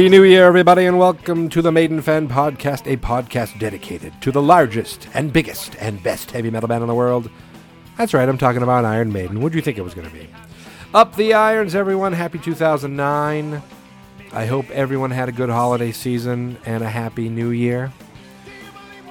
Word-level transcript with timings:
Happy 0.00 0.08
New 0.08 0.22
Year, 0.22 0.46
everybody, 0.46 0.86
and 0.86 0.98
welcome 0.98 1.50
to 1.50 1.60
the 1.60 1.70
Maiden 1.70 2.00
Fan 2.00 2.26
Podcast, 2.26 2.90
a 2.90 2.96
podcast 2.96 3.58
dedicated 3.58 4.14
to 4.22 4.32
the 4.32 4.40
largest 4.40 5.06
and 5.12 5.30
biggest 5.30 5.76
and 5.78 6.02
best 6.02 6.30
heavy 6.30 6.48
metal 6.48 6.70
band 6.70 6.80
in 6.80 6.88
the 6.88 6.94
world. 6.94 7.28
That's 7.98 8.14
right, 8.14 8.26
I'm 8.26 8.38
talking 8.38 8.62
about 8.62 8.86
Iron 8.86 9.12
Maiden. 9.12 9.42
What 9.42 9.52
do 9.52 9.58
you 9.58 9.62
think 9.62 9.76
it 9.76 9.82
was 9.82 9.92
going 9.92 10.08
to 10.08 10.14
be? 10.14 10.26
Up 10.94 11.16
the 11.16 11.34
irons, 11.34 11.74
everyone. 11.74 12.14
Happy 12.14 12.38
2009. 12.38 13.62
I 14.32 14.46
hope 14.46 14.70
everyone 14.70 15.10
had 15.10 15.28
a 15.28 15.32
good 15.32 15.50
holiday 15.50 15.92
season 15.92 16.56
and 16.64 16.82
a 16.82 16.88
happy 16.88 17.28
new 17.28 17.50
year. 17.50 17.92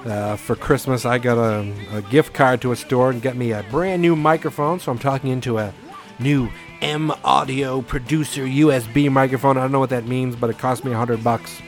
Uh, 0.05 0.37
for 0.37 0.55
Christmas, 0.55 1.05
I 1.05 1.19
got 1.19 1.37
a, 1.37 1.71
a 1.97 2.01
gift 2.01 2.33
card 2.33 2.63
to 2.63 2.71
a 2.71 2.75
store 2.75 3.11
and 3.11 3.21
got 3.21 3.35
me 3.35 3.51
a 3.51 3.63
brand 3.69 4.01
new 4.01 4.15
microphone, 4.15 4.79
so 4.79 4.91
I'm 4.91 4.97
talking 4.97 5.29
into 5.29 5.59
a 5.59 5.71
new 6.19 6.49
M 6.81 7.11
Audio 7.23 7.81
Producer 7.81 8.43
USB 8.45 9.11
microphone. 9.11 9.57
I 9.57 9.61
don't 9.61 9.71
know 9.71 9.79
what 9.79 9.89
that 9.89 10.05
means, 10.05 10.35
but 10.35 10.49
it 10.49 10.57
cost 10.57 10.83
me 10.85 10.91
a 10.91 10.97
hundred 10.97 11.23
bucks. 11.23 11.61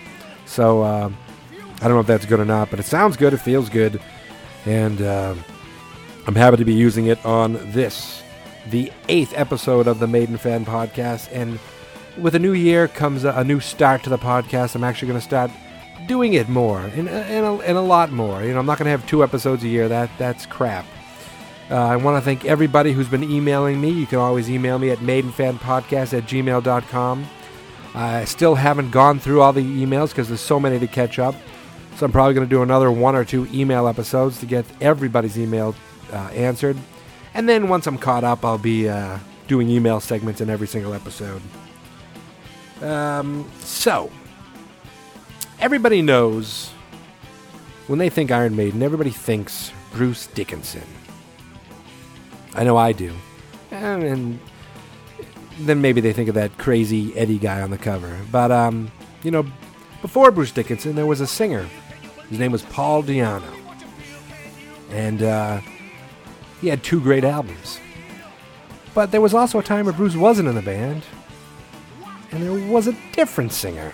So 0.46 0.82
uh, 0.82 1.10
I 1.82 1.84
don't 1.84 1.94
know 1.94 2.00
if 2.00 2.08
that's 2.08 2.26
good 2.26 2.40
or 2.40 2.46
not, 2.46 2.70
but 2.70 2.80
it 2.80 2.86
sounds 2.86 3.18
good. 3.18 3.34
It 3.34 3.38
feels 3.38 3.70
good, 3.70 4.02
and 4.66 5.02
uh, 5.02 5.36
I'm 6.28 6.36
happy 6.36 6.58
to 6.58 6.66
be 6.66 6.74
using 6.74 7.08
it 7.08 7.24
on 7.26 7.54
this, 7.72 8.22
the 8.70 8.92
eighth 9.10 9.34
episode 9.36 9.88
of 9.88 10.00
the 10.00 10.08
Maiden 10.08 10.38
Fan 10.38 10.66
Podcast. 10.66 11.30
And 11.32 11.60
with 12.18 12.36
a 12.36 12.40
new 12.40 12.54
year 12.54 12.88
comes 12.88 13.24
a, 13.24 13.32
a 13.32 13.44
new 13.44 13.60
start 13.60 14.04
to 14.04 14.10
the 14.10 14.18
podcast. 14.18 14.76
I'm 14.76 14.84
actually 14.84 15.08
going 15.08 15.20
to 15.20 15.26
start 15.26 15.52
doing 16.08 16.34
it 16.34 16.50
more 16.50 16.82
and, 16.82 17.08
and, 17.10 17.46
a, 17.46 17.52
and 17.62 17.78
a 17.78 17.82
lot 17.82 18.12
more. 18.12 18.44
You 18.44 18.54
know, 18.54 18.60
I'm 18.60 18.66
not 18.66 18.78
going 18.78 18.86
to 18.86 18.92
have 18.92 19.06
two 19.08 19.24
episodes 19.24 19.64
a 19.64 19.68
year. 19.68 19.88
That 19.88 20.10
that's 20.18 20.46
crap. 20.46 20.86
Uh, 21.72 21.76
I 21.76 21.96
want 21.96 22.18
to 22.18 22.22
thank 22.22 22.44
everybody 22.44 22.92
who's 22.92 23.08
been 23.08 23.24
emailing 23.24 23.80
me. 23.80 23.92
You 23.92 24.06
can 24.06 24.20
always 24.20 24.50
email 24.50 24.78
me 24.78 24.90
at 24.90 24.98
maidenfanpodcast 24.98 26.18
at 26.18 26.24
gmail.com. 26.26 27.26
I 27.96 28.26
still 28.26 28.56
haven't 28.56 28.92
gone 28.92 29.20
through 29.20 29.42
all 29.42 29.54
the 29.54 29.64
emails 29.64 30.10
because 30.10 30.28
there's 30.28 30.42
so 30.42 30.60
many 30.60 30.80
to 30.80 30.88
catch 30.88 31.18
up. 31.18 31.34
So 31.96 32.06
I'm 32.06 32.12
probably 32.12 32.34
going 32.34 32.46
to 32.46 32.50
do 32.50 32.62
another 32.62 32.92
one 32.92 33.16
or 33.16 33.24
two 33.24 33.48
email 33.54 33.88
episodes 33.88 34.40
to 34.42 34.46
get 34.46 34.66
everybody's 34.82 35.40
email 35.40 35.74
uh, 36.12 36.18
answered. 36.34 36.78
And 37.34 37.48
then 37.48 37.70
once 37.70 37.88
I'm 37.88 37.98
caught 37.98 38.26
up, 38.26 38.44
I'll 38.44 38.58
be 38.58 38.90
uh, 38.90 39.20
doing 39.48 39.70
email 39.70 40.02
segments 40.02 40.42
in 40.42 40.50
every 40.50 40.68
single 40.68 40.94
episode. 40.94 41.42
Um, 42.82 43.50
so, 43.60 44.12
everybody 45.60 46.02
knows 46.02 46.72
when 47.88 48.00
they 48.00 48.10
think 48.10 48.30
Iron 48.30 48.58
Maiden, 48.58 48.84
everybody 48.84 49.12
thinks 49.12 49.72
Bruce 49.94 50.28
Dickinson. 50.28 50.84
I 52.54 52.64
know 52.64 52.78
I 52.78 52.92
do. 52.92 53.14
And, 53.72 54.04
and 54.04 54.40
then 55.60 55.82
maybe 55.82 56.02
they 56.02 56.14
think 56.14 56.30
of 56.30 56.36
that 56.36 56.58
crazy 56.58 57.16
Eddie 57.16 57.38
guy 57.38 57.62
on 57.62 57.72
the 57.72 57.78
cover. 57.78 58.20
But, 58.32 58.52
um, 58.52 58.92
you 59.24 59.32
know, 59.32 59.46
before 60.02 60.32
Bruce 60.32 60.52
Dickinson, 60.52 60.96
there 60.96 61.06
was 61.06 61.22
a 61.22 61.28
singer. 61.28 61.68
His 62.30 62.40
name 62.40 62.52
was 62.52 62.64
Paul 62.64 63.04
Di'Anno. 63.04 63.58
And 64.90 65.24
uh, 65.24 65.62
he 66.60 66.68
had 66.68 66.84
two 66.84 67.00
great 67.00 67.24
albums. 67.24 67.80
But 68.94 69.12
there 69.12 69.22
was 69.22 69.34
also 69.34 69.60
a 69.60 69.64
time 69.64 69.86
where 69.86 69.94
Bruce 69.94 70.16
wasn't 70.16 70.50
in 70.50 70.56
the 70.56 70.62
band, 70.62 71.04
and 72.32 72.44
there 72.44 72.70
was 72.70 72.88
a 72.88 72.98
different 73.14 73.54
singer. 73.54 73.94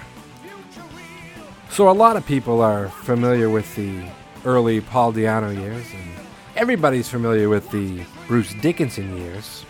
So 1.70 1.90
a 1.90 1.92
lot 1.92 2.18
of 2.18 2.26
people 2.26 2.62
are 2.62 2.90
familiar 2.90 3.50
with 3.50 3.76
the 3.76 4.10
early 4.44 4.82
Paul 4.82 5.14
Di'Anno 5.14 5.56
years, 5.56 5.86
and 5.94 6.10
everybody's 6.56 7.08
familiar 7.08 7.50
with 7.50 7.70
the 7.70 8.02
Bruce 8.28 8.54
Dickinson 8.56 9.18
years. 9.18 9.64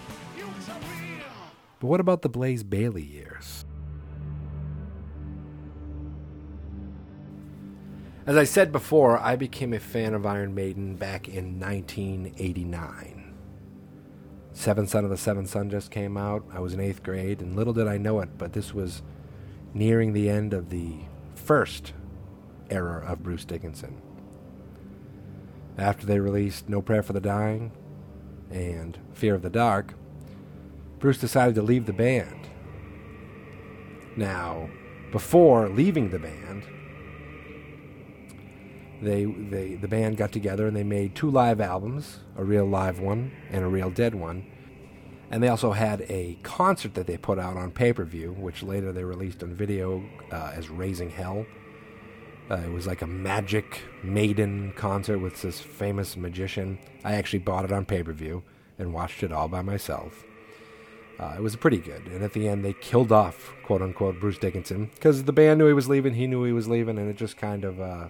But 1.80 1.88
what 1.88 2.00
about 2.00 2.24
the 2.24 2.30
Blaze 2.30 2.64
Bayley 2.64 3.04
years? 3.04 3.66
As 8.26 8.36
I 8.36 8.46
said 8.46 8.72
before, 8.72 9.20
I 9.20 9.36
became 9.36 9.74
a 9.74 9.80
fan 9.80 10.16
of 10.16 10.26
Iron 10.26 10.56
Maiden 10.56 10.96
back 10.96 11.30
in 11.30 11.60
1989. 11.60 13.36
Seventh 14.54 14.90
Son 14.90 15.04
of 15.04 15.12
the 15.12 15.18
Seventh 15.18 15.50
Son 15.50 15.70
just 15.70 15.92
came 15.92 16.18
out. 16.18 16.44
I 16.52 16.60
was 16.60 16.74
in 16.74 16.80
eighth 16.80 17.04
grade, 17.04 17.42
and 17.42 17.56
little 17.56 17.74
did 17.74 17.88
I 17.88 18.00
know 18.00 18.22
it, 18.22 18.40
but 18.40 18.54
this 18.54 18.74
was 18.74 19.04
nearing 19.76 20.14
the 20.14 20.32
end 20.32 20.56
of 20.56 20.72
the 20.72 20.96
first 21.36 21.94
era 22.72 23.06
of 23.06 23.22
Bruce 23.22 23.46
Dickinson. 23.46 24.02
After 25.78 26.08
they 26.08 26.20
released 26.20 26.68
No 26.68 26.82
Prayer 26.82 27.04
for 27.04 27.14
the 27.14 27.22
Dying 27.22 27.72
and 28.52 28.98
Fear 29.14 29.36
of 29.36 29.42
the 29.42 29.50
Dark, 29.50 29.94
Bruce 31.00 31.18
decided 31.18 31.56
to 31.56 31.62
leave 31.62 31.86
the 31.86 31.94
band. 31.94 32.48
Now, 34.16 34.70
before 35.12 35.70
leaving 35.70 36.10
the 36.10 36.20
band, 36.20 36.64
they, 39.02 39.26
they 39.26 39.76
the 39.76 39.88
band 39.88 40.18
got 40.18 40.32
together 40.32 40.68
and 40.68 40.76
they 40.76 40.84
made 40.84 41.14
two 41.14 41.30
live 41.30 41.62
albums, 41.62 42.20
a 42.36 42.44
real 42.44 42.66
live 42.66 43.00
one 43.00 43.32
and 43.52 43.64
a 43.64 43.68
real 43.68 43.92
dead 43.92 44.16
one. 44.16 44.46
And 45.30 45.44
they 45.44 45.50
also 45.50 45.74
had 45.74 46.02
a 46.10 46.40
concert 46.42 46.94
that 46.96 47.06
they 47.06 47.18
put 47.18 47.38
out 47.38 47.58
on 47.58 47.72
pay-per-view, 47.72 48.34
which 48.40 48.64
later 48.64 48.92
they 48.94 49.04
released 49.04 49.44
on 49.44 49.54
video 49.54 50.04
uh, 50.32 50.54
as 50.56 50.70
Raising 50.70 51.10
Hell. 51.10 51.46
Uh, 52.50 52.62
it 52.66 52.72
was 52.72 52.88
like 52.88 53.02
a 53.02 53.08
magic 53.08 53.82
maiden 54.04 54.72
concert 54.78 55.20
with 55.20 55.42
this 55.42 55.60
famous 55.60 56.16
magician. 56.16 56.80
I 57.04 57.16
actually 57.16 57.40
bought 57.40 57.66
it 57.66 57.72
on 57.72 57.86
pay-per-view 57.86 58.42
and 58.80 58.94
watched 58.94 59.22
it 59.24 59.32
all 59.32 59.48
by 59.48 59.62
myself. 59.62 60.24
Uh, 61.20 61.34
it 61.36 61.42
was 61.42 61.56
pretty 61.56 61.80
good. 61.80 62.06
And 62.06 62.24
at 62.24 62.34
the 62.34 62.48
end, 62.48 62.64
they 62.64 62.74
killed 62.74 63.12
off, 63.12 63.52
quote 63.64 63.82
unquote, 63.82 64.20
Bruce 64.20 64.38
Dickinson 64.38 64.92
because 64.94 65.24
the 65.24 65.34
band 65.34 65.58
knew 65.58 65.68
he 65.68 65.74
was 65.74 65.90
leaving. 65.90 66.14
He 66.14 66.28
knew 66.28 66.44
he 66.44 66.54
was 66.54 66.68
leaving, 66.68 66.98
and 66.98 67.10
it 67.10 67.18
just 67.18 67.38
kind 67.38 67.66
of 67.66 67.82
uh, 67.82 68.08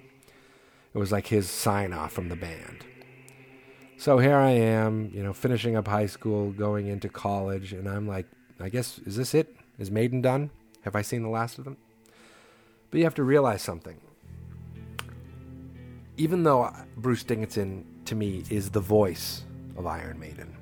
it 0.94 0.98
was 0.98 1.12
like 1.12 1.28
his 1.28 1.50
sign 1.50 1.94
off 1.94 2.12
from 2.12 2.30
the 2.30 2.36
band. 2.36 2.86
So 3.98 4.20
here 4.20 4.36
I 4.36 4.52
am, 4.52 5.10
you 5.14 5.24
know, 5.24 5.34
finishing 5.34 5.76
up 5.76 5.88
high 5.88 6.06
school, 6.06 6.52
going 6.52 6.88
into 6.88 7.10
college, 7.10 7.74
and 7.74 7.88
I'm 7.88 8.08
like, 8.08 8.28
I 8.60 8.70
guess 8.70 9.00
is 9.00 9.16
this 9.16 9.34
it? 9.34 9.56
Is 9.80 9.90
Maiden 9.90 10.22
done? 10.22 10.52
Have 10.82 10.96
I 10.96 11.02
seen 11.02 11.24
the 11.24 11.30
last 11.30 11.58
of 11.58 11.64
them? 11.64 11.78
But 12.92 12.98
you 12.98 13.04
have 13.06 13.16
to 13.16 13.24
realize 13.24 13.62
something. 13.62 13.98
Even 16.18 16.42
though 16.42 16.74
Bruce 16.98 17.24
Dickinson 17.24 17.86
to 18.06 18.16
me 18.16 18.44
is 18.50 18.72
the 18.72 18.80
voice 18.80 19.44
of 19.78 19.86
Iron 19.86 20.20
Maiden, 20.20 20.56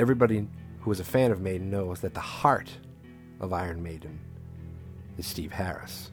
everybody 0.00 0.48
who 0.80 0.90
is 0.90 0.98
a 0.98 1.04
fan 1.04 1.30
of 1.30 1.40
Maiden 1.40 1.70
knows 1.70 2.00
that 2.00 2.12
the 2.12 2.20
heart 2.20 2.68
of 3.38 3.52
Iron 3.52 3.80
Maiden 3.80 4.18
is 5.18 5.26
Steve 5.26 5.52
Harris. 5.52 6.10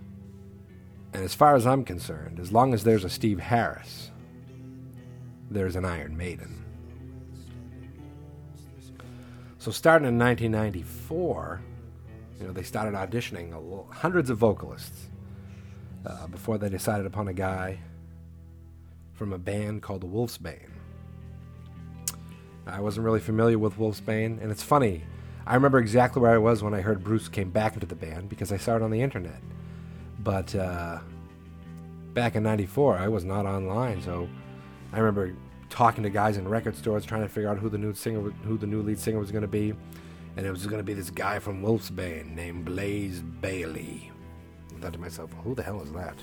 And 1.13 1.23
as 1.23 1.33
far 1.33 1.55
as 1.55 1.65
I'm 1.65 1.83
concerned, 1.83 2.39
as 2.39 2.51
long 2.51 2.75
as 2.75 2.83
there's 2.83 3.03
a 3.03 3.09
Steve 3.09 3.39
Harris, 3.39 4.11
there's 5.49 5.75
an 5.75 5.85
Iron 5.85 6.15
Maiden. 6.15 6.63
So 9.57 9.71
starting 9.71 10.07
in 10.07 10.19
1994, 10.19 11.61
you 12.39 12.47
know, 12.47 12.53
they 12.53 12.63
started 12.63 12.93
auditioning 12.93 13.53
hundreds 13.93 14.29
of 14.29 14.37
vocalists 14.37 15.07
uh, 16.05 16.27
before 16.27 16.57
they 16.57 16.69
decided 16.69 17.05
upon 17.05 17.27
a 17.27 17.33
guy 17.33 17.79
from 19.13 19.33
a 19.33 19.37
band 19.37 19.81
called 19.81 20.01
the 20.01 20.07
Wolfsbane. 20.07 20.69
I 22.65 22.79
wasn't 22.79 23.05
really 23.05 23.19
familiar 23.19 23.59
with 23.59 23.77
Wolfsbane, 23.77 24.41
and 24.41 24.51
it's 24.51 24.63
funny. 24.63 25.03
I 25.45 25.55
remember 25.55 25.79
exactly 25.79 26.21
where 26.21 26.31
I 26.31 26.37
was 26.37 26.63
when 26.63 26.73
I 26.73 26.81
heard 26.81 27.03
Bruce 27.03 27.27
came 27.27 27.49
back 27.49 27.73
into 27.73 27.85
the 27.85 27.95
band 27.95 28.29
because 28.29 28.51
I 28.51 28.57
saw 28.57 28.77
it 28.77 28.81
on 28.81 28.91
the 28.91 29.01
internet. 29.01 29.41
But 30.19 30.55
uh, 30.55 30.99
back 32.13 32.35
in 32.35 32.43
'94, 32.43 32.97
I 32.97 33.09
was 33.09 33.25
not 33.25 33.45
online, 33.45 34.01
so 34.01 34.29
I 34.93 34.99
remember 34.99 35.35
talking 35.69 36.03
to 36.03 36.09
guys 36.09 36.37
in 36.37 36.47
record 36.47 36.75
stores 36.77 37.03
trying 37.03 37.23
to 37.23 37.29
figure 37.29 37.49
out 37.49 37.57
who 37.57 37.67
the 37.67 37.77
new 37.77 37.93
singer, 37.93 38.21
who 38.21 38.57
the 38.57 38.67
new 38.67 38.81
lead 38.81 38.99
singer 38.99 39.19
was 39.19 39.31
going 39.31 39.41
to 39.41 39.47
be, 39.47 39.73
and 40.37 40.45
it 40.45 40.51
was 40.51 40.65
going 40.65 40.79
to 40.79 40.83
be 40.83 40.93
this 40.93 41.09
guy 41.09 41.39
from 41.39 41.61
Wolfsbane 41.61 42.33
named 42.33 42.63
Blaze 42.63 43.19
Bayley. 43.19 44.12
I 44.75 44.81
thought 44.81 44.93
to 44.93 44.99
myself, 44.99 45.31
who 45.43 45.55
the 45.55 45.63
hell 45.63 45.81
is 45.81 45.91
that? 45.93 46.15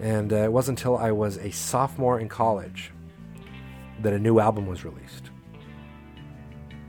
And 0.00 0.32
uh, 0.32 0.36
it 0.36 0.52
wasn't 0.52 0.78
until 0.78 0.96
I 0.96 1.12
was 1.12 1.36
a 1.38 1.50
sophomore 1.50 2.20
in 2.20 2.28
college 2.28 2.90
that 4.02 4.12
a 4.12 4.18
new 4.18 4.40
album 4.40 4.66
was 4.66 4.84
released 4.84 5.30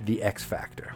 The 0.05 0.23
X 0.23 0.43
Factor. 0.43 0.93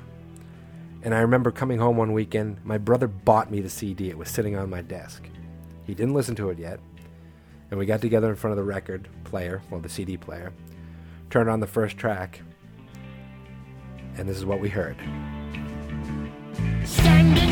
And 1.03 1.13
I 1.13 1.19
remember 1.19 1.51
coming 1.51 1.77
home 1.77 1.97
one 1.97 2.13
weekend, 2.13 2.57
my 2.63 2.77
brother 2.77 3.07
bought 3.07 3.51
me 3.51 3.61
the 3.61 3.69
CD. 3.69 4.09
It 4.09 4.17
was 4.17 4.29
sitting 4.29 4.55
on 4.55 4.69
my 4.69 4.81
desk. 4.81 5.23
He 5.85 5.93
didn't 5.93 6.13
listen 6.15 6.35
to 6.37 6.49
it 6.49 6.57
yet. 6.57 6.79
And 7.69 7.79
we 7.79 7.85
got 7.85 8.01
together 8.01 8.29
in 8.29 8.35
front 8.35 8.53
of 8.53 8.57
the 8.57 8.63
record 8.63 9.07
player, 9.23 9.61
well, 9.69 9.81
the 9.81 9.89
CD 9.89 10.17
player, 10.17 10.53
turned 11.29 11.49
on 11.49 11.59
the 11.59 11.67
first 11.67 11.97
track, 11.97 12.41
and 14.17 14.29
this 14.29 14.37
is 14.37 14.45
what 14.45 14.59
we 14.59 14.69
heard. 14.69 14.95
Standing 16.85 17.44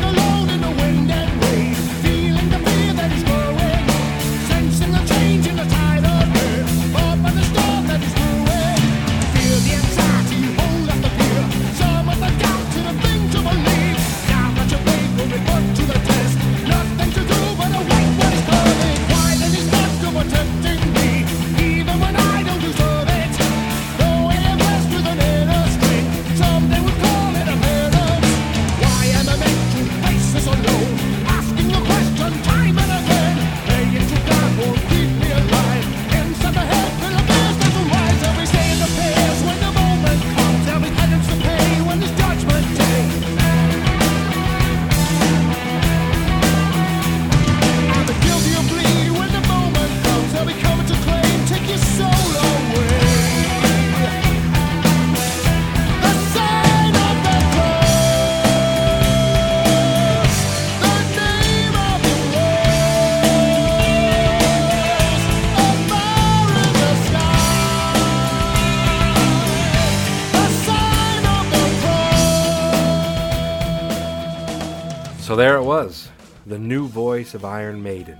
voice 77.24 77.32
of 77.32 77.44
Iron 77.46 77.82
Maiden, 77.82 78.18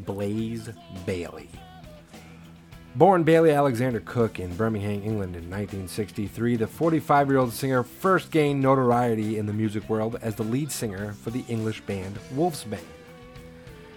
Blaze 0.00 0.68
Bayley. 1.06 1.48
Born 2.96 3.22
Bayley 3.22 3.52
Alexander 3.52 4.00
Cooke 4.00 4.40
in 4.40 4.52
Birmingham, 4.56 5.00
England 5.04 5.36
in 5.36 5.48
1963, 5.48 6.56
the 6.56 6.66
45 6.66 7.28
year 7.28 7.38
old 7.38 7.52
singer 7.52 7.84
first 7.84 8.32
gained 8.32 8.60
notoriety 8.60 9.38
in 9.38 9.46
the 9.46 9.52
music 9.52 9.88
world 9.88 10.18
as 10.22 10.34
the 10.34 10.42
lead 10.42 10.72
singer 10.72 11.12
for 11.12 11.30
the 11.30 11.44
English 11.46 11.82
band 11.82 12.18
Wolfsbane. 12.34 12.80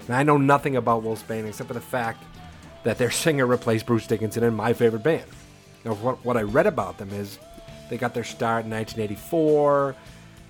Now, 0.07 0.19
I 0.19 0.23
know 0.23 0.37
nothing 0.37 0.75
about 0.75 1.03
Wolfsbane 1.03 1.47
except 1.47 1.67
for 1.67 1.73
the 1.73 1.81
fact 1.81 2.23
that 2.83 2.99
their 2.99 3.09
singer 3.09 3.47
replaced 3.47 3.87
Bruce 3.87 4.05
Dickinson 4.05 4.43
in 4.43 4.53
my 4.53 4.73
favorite 4.73 5.01
band. 5.01 5.25
Now, 5.83 5.95
what, 5.95 6.23
what 6.23 6.37
I 6.37 6.43
read 6.43 6.67
about 6.67 6.99
them 6.99 7.09
is 7.09 7.39
they 7.89 7.97
got 7.97 8.13
their 8.13 8.23
start 8.23 8.65
in 8.65 8.69
1984. 8.69 9.95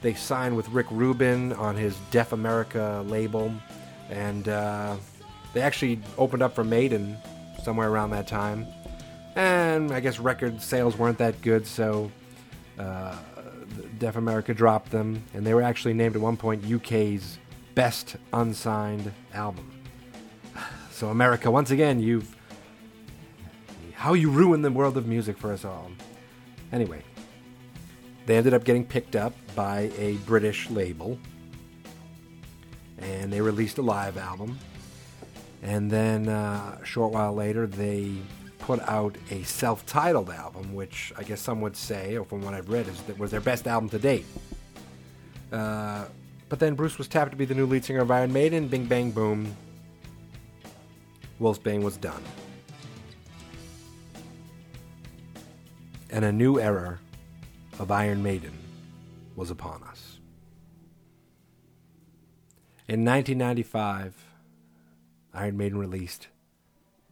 They 0.01 0.13
signed 0.13 0.55
with 0.55 0.69
Rick 0.69 0.85
Rubin 0.91 1.53
on 1.53 1.75
his 1.75 1.97
Def 2.11 2.31
America 2.31 3.03
label, 3.07 3.51
and 4.09 4.47
uh, 4.47 4.95
they 5.53 5.61
actually 5.61 5.99
opened 6.17 6.43
up 6.43 6.53
for 6.53 6.63
Maiden 6.63 7.17
somewhere 7.63 7.89
around 7.89 8.11
that 8.11 8.27
time. 8.27 8.67
And 9.35 9.91
I 9.91 9.99
guess 9.99 10.19
record 10.19 10.61
sales 10.61 10.97
weren't 10.97 11.17
that 11.17 11.41
good, 11.41 11.67
so 11.67 12.11
uh, 12.79 13.15
Def 13.99 14.15
America 14.15 14.53
dropped 14.53 14.91
them, 14.91 15.23
and 15.33 15.45
they 15.45 15.53
were 15.53 15.61
actually 15.61 15.93
named 15.93 16.15
at 16.15 16.21
one 16.21 16.37
point 16.37 16.63
UK's 16.71 17.39
best 17.73 18.15
unsigned 18.33 19.11
album. 19.33 19.71
So 20.91 21.09
America, 21.09 21.51
once 21.51 21.71
again, 21.71 21.99
you've 21.99 22.33
how 23.95 24.13
you 24.13 24.29
ruined 24.29 24.63
the 24.63 24.71
world 24.71 24.95
of 24.95 25.07
music 25.07 25.37
for 25.37 25.51
us 25.51 25.65
all. 25.65 25.91
Anyway, 26.71 27.01
they 28.25 28.37
ended 28.37 28.53
up 28.53 28.63
getting 28.63 28.85
picked 28.85 29.15
up 29.15 29.33
by 29.55 29.91
a 29.97 30.13
British 30.25 30.69
label, 30.69 31.19
and 32.97 33.31
they 33.31 33.41
released 33.41 33.77
a 33.77 33.81
live 33.81 34.17
album. 34.17 34.57
And 35.61 35.89
then 35.89 36.29
uh, 36.29 36.79
a 36.81 36.85
short 36.85 37.11
while 37.11 37.33
later, 37.33 37.65
they 37.67 38.13
put 38.59 38.79
out 38.81 39.15
a 39.31 39.43
self-titled 39.43 40.29
album, 40.29 40.73
which 40.73 41.13
I 41.17 41.23
guess 41.23 41.41
some 41.41 41.61
would 41.61 41.75
say, 41.75 42.15
or 42.17 42.25
from 42.25 42.41
what 42.41 42.53
I've 42.53 42.69
read, 42.69 42.87
is 42.87 43.01
that 43.03 43.17
was 43.17 43.31
their 43.31 43.41
best 43.41 43.67
album 43.67 43.89
to 43.89 43.99
date. 43.99 44.25
Uh, 45.51 46.05
but 46.49 46.59
then 46.59 46.75
Bruce 46.75 46.97
was 46.97 47.07
tapped 47.07 47.31
to 47.31 47.37
be 47.37 47.45
the 47.45 47.55
new 47.55 47.65
lead 47.65 47.83
singer 47.83 48.01
of 48.01 48.11
Iron 48.11 48.31
Maiden. 48.31 48.67
Bing 48.67 48.85
bang 48.85 49.11
boom. 49.11 49.55
Wolfsbane 51.39 51.81
was 51.81 51.97
done. 51.97 52.23
And 56.11 56.23
a 56.23 56.31
new 56.31 56.59
era 56.59 56.99
of 57.79 57.91
Iron 57.91 58.23
Maiden 58.23 58.53
was 59.35 59.51
upon 59.51 59.83
us. 59.83 60.04
In 62.87 63.03
1995, 63.03 64.13
Iron 65.33 65.57
Maiden 65.57 65.79
released 65.79 66.27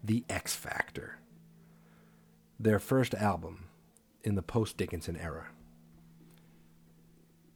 The 0.03 0.23
X 0.29 0.55
Factor, 0.55 1.17
their 2.59 2.77
first 2.77 3.15
album 3.15 3.65
in 4.23 4.35
the 4.35 4.43
post 4.43 4.77
Dickinson 4.77 5.17
era. 5.17 5.47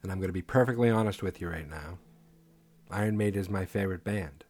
And 0.01 0.11
I'm 0.11 0.17
going 0.17 0.29
to 0.29 0.33
be 0.33 0.41
perfectly 0.41 0.89
honest 0.89 1.21
with 1.21 1.39
you 1.39 1.47
right 1.47 1.69
now. 1.69 1.99
Iron 2.89 3.17
Maiden 3.17 3.39
is 3.39 3.49
my 3.49 3.65
favorite 3.65 4.03
band. 4.03 4.45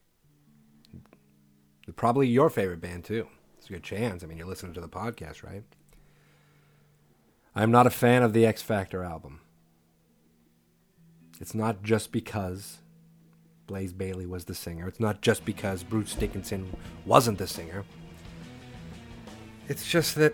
Probably 1.98 2.28
your 2.28 2.50
favorite 2.50 2.80
band, 2.80 3.04
too. 3.04 3.28
It's 3.58 3.70
a 3.70 3.74
good 3.74 3.84
chance. 3.84 4.24
I 4.24 4.28
mean, 4.28 4.38
you're 4.38 4.48
listening 4.48 4.76
to 4.76 4.82
the 4.82 4.88
podcast, 4.88 5.44
right? 5.44 5.64
I'm 7.54 7.72
not 7.72 7.88
a 7.88 7.90
fan 7.90 8.24
of 8.24 8.32
the 8.32 8.46
X 8.46 8.62
Factor 8.62 9.04
album. 9.04 9.42
It's 11.42 11.54
not 11.54 11.84
just 11.84 12.14
because 12.14 12.78
Blaze 13.68 13.94
Bayley 13.94 14.26
was 14.26 14.46
the 14.46 14.56
singer. 14.56 14.88
It's 14.88 15.00
not 15.00 15.22
just 15.22 15.46
because 15.46 15.84
Bruce 15.84 16.16
Dickinson 16.16 16.76
wasn't 17.06 17.38
the 17.38 17.48
singer. 17.48 17.84
It's 19.68 19.86
just 19.86 20.16
that 20.16 20.34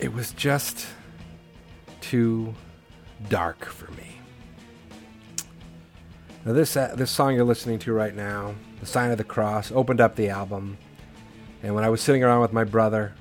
it 0.00 0.12
was 0.12 0.32
just 0.32 0.86
too 2.00 2.54
dark 3.28 3.64
for 3.64 3.90
me. 3.92 4.16
Now 6.44 6.52
this 6.52 6.76
uh, 6.76 6.94
this 6.96 7.10
song 7.10 7.34
you're 7.34 7.44
listening 7.44 7.78
to 7.80 7.92
right 7.92 8.14
now, 8.14 8.54
"The 8.80 8.86
Sign 8.86 9.12
of 9.12 9.18
the 9.18 9.24
Cross," 9.24 9.72
opened 9.72 10.00
up 10.00 10.16
the 10.16 10.28
album, 10.28 10.76
and 11.62 11.74
when 11.74 11.84
I 11.84 11.88
was 11.88 12.02
sitting 12.02 12.22
around 12.22 12.42
with 12.42 12.52
my 12.52 12.64
brother, 12.64 13.14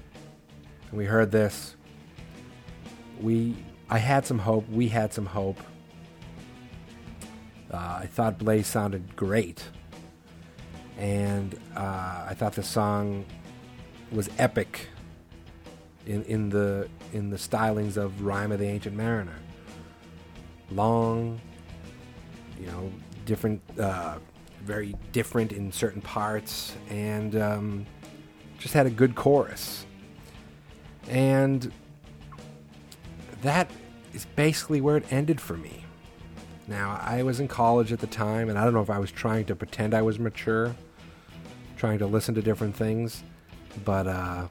and 0.90 0.98
we 0.98 1.06
heard 1.06 1.32
this, 1.32 1.76
we 3.22 3.56
I 3.90 4.00
had 4.00 4.26
some 4.26 4.40
hope. 4.40 4.68
We 4.70 4.88
had 4.90 5.14
some 5.14 5.28
hope. 5.28 5.60
Uh, 7.74 8.02
I 8.02 8.06
thought 8.06 8.38
Blaze 8.38 8.68
sounded 8.68 9.16
great, 9.16 9.64
and 10.98 11.58
uh, 11.76 12.28
I 12.30 12.36
thought 12.36 12.54
the 12.54 12.62
song 12.64 13.26
was 14.12 14.30
epic 14.38 14.90
in 16.06 16.24
in 16.26 16.50
the 16.50 16.88
in 17.14 17.32
the 17.32 17.38
stylings 17.38 17.98
of 17.98 18.22
"Rime 18.22 18.52
of 18.52 18.60
the 18.60 18.68
Ancient 18.68 18.96
Mariner." 18.96 19.40
Long, 20.70 21.42
you 22.60 22.68
know, 22.68 22.92
different, 23.26 23.62
uh, 23.80 24.18
very 24.64 24.96
different 25.12 25.52
in 25.52 25.72
certain 25.72 26.02
parts, 26.02 26.74
and 26.90 27.36
um, 27.36 27.86
just 28.60 28.74
had 28.74 28.86
a 28.86 28.90
good 28.90 29.16
chorus. 29.16 29.86
And 31.10 31.72
that 33.42 33.70
is 34.14 34.26
basically 34.36 34.80
where 34.80 34.98
it 34.98 35.12
ended 35.12 35.42
for 35.42 35.58
me. 35.58 35.84
Now, 36.68 37.00
I 37.02 37.24
was 37.24 37.40
in 37.40 37.48
college 37.48 37.92
at 37.92 38.00
the 38.00 38.08
time, 38.08 38.50
and 38.50 38.58
I 38.58 38.64
don't 38.64 38.74
know 38.74 38.82
if 38.82 38.90
I 38.90 39.00
was 39.00 39.12
trying 39.12 39.46
to 39.46 39.56
pretend 39.56 39.94
I 39.94 40.02
was 40.02 40.18
mature, 40.18 40.76
trying 41.76 42.00
to 42.00 42.08
listen 42.08 42.36
to 42.36 42.42
different 42.42 42.76
things, 42.76 43.24
but 43.84 44.08
uh, 44.08 44.48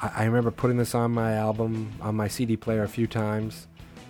I, 0.00 0.08
I 0.08 0.24
remember 0.24 0.50
putting 0.50 0.78
this 0.78 0.94
on 0.94 1.10
my 1.10 1.34
album, 1.34 1.92
on 2.00 2.14
my 2.16 2.28
CD 2.28 2.56
player 2.56 2.82
a 2.82 2.88
few 2.88 3.06
times, 3.06 3.66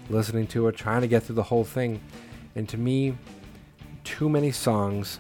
listening 0.09 0.47
to 0.49 0.69
it, 0.69 0.77
trying 0.77 1.01
to 1.01 1.09
get 1.09 1.25
through 1.25 1.35
the 1.35 1.43
whole 1.43 1.65
thing. 1.65 2.01
And 2.55 2.69
to 2.69 2.79
me, 2.79 3.17
too 4.05 4.29
many 4.29 4.53
songs, 4.53 5.19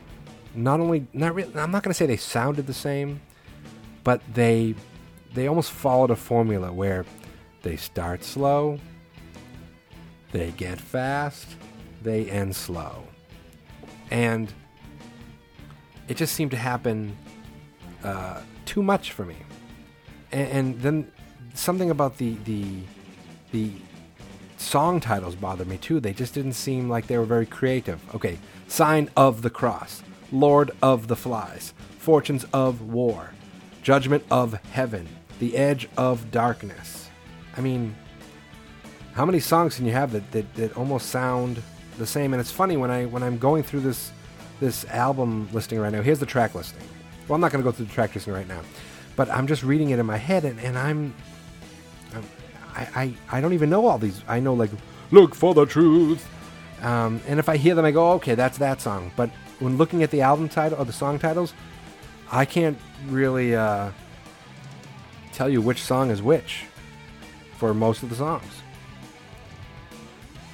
not 0.55 0.81
only, 0.81 1.07
not 1.12 1.35
really, 1.35 1.52
I'm 1.57 1.71
not 1.71 1.83
going 1.83 1.90
to 1.90 1.95
say 1.95 2.07
they 2.07 2.17
sounded 2.17 2.67
the 2.67 2.75
same, 2.75 3.21
but 4.05 4.21
they 4.33 4.75
they 5.35 5.47
almost 5.47 5.71
followed 5.71 6.11
a 6.11 6.17
formula 6.17 6.73
where 6.73 7.05
they 7.62 7.76
start 7.76 8.25
slow, 8.25 8.78
they 10.33 10.52
get 10.52 10.81
fast, 10.81 11.47
they 12.02 12.31
end 12.31 12.55
slow. 12.57 13.05
And 14.11 14.52
it 16.09 16.17
just 16.17 16.35
seemed 16.35 16.50
to 16.52 16.57
happen 16.57 17.17
uh, 18.02 18.43
too 18.64 18.83
much 18.83 19.12
for 19.12 19.25
me. 19.25 19.37
And, 20.33 20.49
and 20.50 20.81
then 20.81 21.12
something 21.55 21.90
about 21.90 22.19
the 22.19 22.35
the 22.45 22.64
the 23.52 23.73
song 24.57 25.00
titles 25.00 25.35
bothered 25.35 25.69
me 25.69 25.78
too. 25.78 26.00
They 26.00 26.12
just 26.12 26.35
didn't 26.35 26.52
seem 26.55 26.88
like 26.88 27.07
they 27.07 27.19
were 27.19 27.25
very 27.25 27.47
creative. 27.47 28.00
Okay, 28.14 28.38
Sign 28.67 29.11
of 29.17 29.43
the 29.43 29.50
Cross, 29.50 30.02
Lord 30.33 30.71
of 30.83 31.09
the 31.09 31.17
Flies, 31.17 31.75
Fortunes 31.99 32.45
of 32.52 32.83
War, 32.83 33.31
Judgment 33.83 34.25
of 34.31 34.55
Heaven, 34.73 35.09
The 35.38 35.57
Edge 35.57 35.88
of 35.97 36.31
Darkness. 36.31 37.09
I 37.57 37.61
mean, 37.61 37.95
how 39.14 39.25
many 39.25 39.40
songs 39.40 39.76
can 39.76 39.87
you 39.87 39.93
have 39.93 40.12
that, 40.12 40.31
that, 40.33 40.55
that 40.55 40.76
almost 40.76 41.09
sound 41.11 41.62
the 41.99 42.07
same? 42.07 42.33
And 42.33 42.40
it's 42.40 42.50
funny 42.50 42.76
when 42.76 42.90
I 42.90 43.07
when 43.07 43.23
I'm 43.23 43.38
going 43.38 43.62
through 43.62 43.81
this 43.81 44.12
this 44.61 44.85
album 44.87 45.49
listing 45.52 45.78
right 45.78 45.93
now. 45.93 46.02
Here's 46.02 46.19
the 46.19 46.26
track 46.26 46.55
listing. 46.55 46.83
Well, 47.26 47.35
I'm 47.35 47.40
not 47.40 47.52
going 47.52 47.62
to 47.62 47.69
go 47.69 47.73
through 47.73 47.87
the 47.87 47.93
track 47.93 48.14
listing 48.14 48.33
right 48.33 48.49
now, 48.49 48.61
but 49.17 49.31
I'm 49.31 49.47
just 49.47 49.62
reading 49.62 49.90
it 49.90 49.99
in 49.99 50.07
my 50.07 50.17
head, 50.17 50.45
and, 50.45 50.59
and 50.61 50.78
I'm, 50.78 51.14
I'm 52.14 52.25
I, 52.75 52.88
I 52.95 53.38
I 53.38 53.40
don't 53.40 53.52
even 53.52 53.71
know 53.71 53.87
all 53.87 53.99
these. 53.99 54.23
I 54.26 54.40
know 54.40 54.55
like 54.55 54.71
look 55.11 55.35
for 55.35 55.55
the 55.55 55.67
truth, 55.67 56.26
um, 56.83 57.21
and 57.26 57.38
if 57.38 57.49
I 57.49 57.57
hear 57.57 57.75
them, 57.75 57.85
I 57.85 57.90
go 57.90 58.12
okay, 58.12 58.35
that's 58.35 58.59
that 58.59 58.81
song. 58.81 59.12
But 59.17 59.31
when 59.59 59.76
looking 59.76 60.02
at 60.02 60.11
the 60.11 60.23
album 60.23 60.49
title 60.49 60.78
or 60.78 60.85
the 60.85 60.93
song 60.93 61.19
titles, 61.19 61.52
I 62.31 62.45
can't 62.45 62.78
really 63.07 63.55
uh, 63.55 63.90
tell 65.33 65.49
you 65.49 65.61
which 65.61 65.83
song 65.83 66.11
is 66.11 66.23
which 66.23 66.64
for 67.59 67.75
most 67.75 68.02
of 68.02 68.11
the 68.11 68.17
songs. 68.17 68.62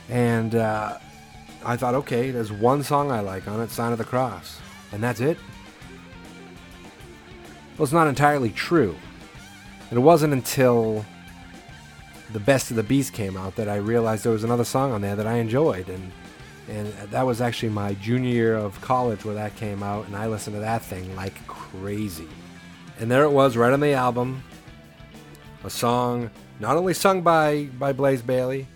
And 0.08 0.54
uh, 0.54 0.98
I 1.64 1.76
thought, 1.76 1.94
okay, 1.94 2.30
there's 2.30 2.52
one 2.52 2.82
song 2.82 3.10
I 3.10 3.20
like 3.20 3.48
on 3.48 3.60
it, 3.60 3.70
Sign 3.70 3.92
of 3.92 3.98
the 3.98 4.04
Cross, 4.04 4.60
and 4.92 5.02
that's 5.02 5.20
it. 5.20 5.38
Well, 7.76 7.84
it's 7.84 7.92
not 7.92 8.06
entirely 8.06 8.50
true. 8.50 8.94
It 9.90 9.98
wasn't 9.98 10.32
until 10.32 11.04
the 12.32 12.40
Best 12.40 12.70
of 12.70 12.76
the 12.76 12.82
Beast 12.82 13.12
came 13.12 13.36
out 13.36 13.56
that 13.56 13.68
I 13.68 13.76
realized 13.76 14.24
there 14.24 14.32
was 14.32 14.44
another 14.44 14.64
song 14.64 14.92
on 14.92 15.00
there 15.00 15.16
that 15.16 15.26
I 15.26 15.34
enjoyed, 15.34 15.88
and 15.88 16.12
and 16.68 16.92
that 17.10 17.26
was 17.26 17.40
actually 17.40 17.68
my 17.68 17.94
junior 17.94 18.30
year 18.30 18.56
of 18.56 18.80
college 18.80 19.24
where 19.24 19.34
that 19.34 19.54
came 19.56 19.82
out, 19.82 20.06
and 20.06 20.16
I 20.16 20.26
listened 20.28 20.56
to 20.56 20.60
that 20.60 20.82
thing 20.82 21.14
like 21.14 21.46
crazy. 21.46 22.28
And 22.98 23.10
there 23.10 23.24
it 23.24 23.30
was, 23.30 23.56
right 23.56 23.72
on 23.72 23.80
the 23.80 23.92
album, 23.92 24.42
a 25.62 25.70
song 25.70 26.30
not 26.60 26.76
only 26.76 26.94
sung 26.94 27.22
by 27.22 27.64
by 27.78 27.92
Blaze 27.92 28.22
Bayley, 28.22 28.66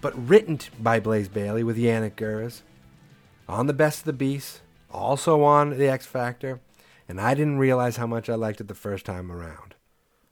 but 0.00 0.28
written 0.28 0.58
by 0.80 1.00
Blaze 1.00 1.28
Bayley 1.28 1.62
with 1.62 1.76
Janick 1.76 2.16
Gers 2.16 2.62
on 3.48 3.66
the 3.66 3.72
Best 3.72 4.00
of 4.00 4.04
the 4.04 4.12
Beast, 4.12 4.60
also 4.90 5.42
on 5.42 5.78
the 5.78 5.88
X 5.88 6.06
Factor, 6.06 6.60
and 7.08 7.20
I 7.20 7.34
didn't 7.34 7.58
realize 7.58 7.96
how 7.96 8.06
much 8.06 8.28
I 8.28 8.34
liked 8.34 8.60
it 8.60 8.68
the 8.68 8.74
first 8.74 9.06
time 9.06 9.30
around. 9.30 9.74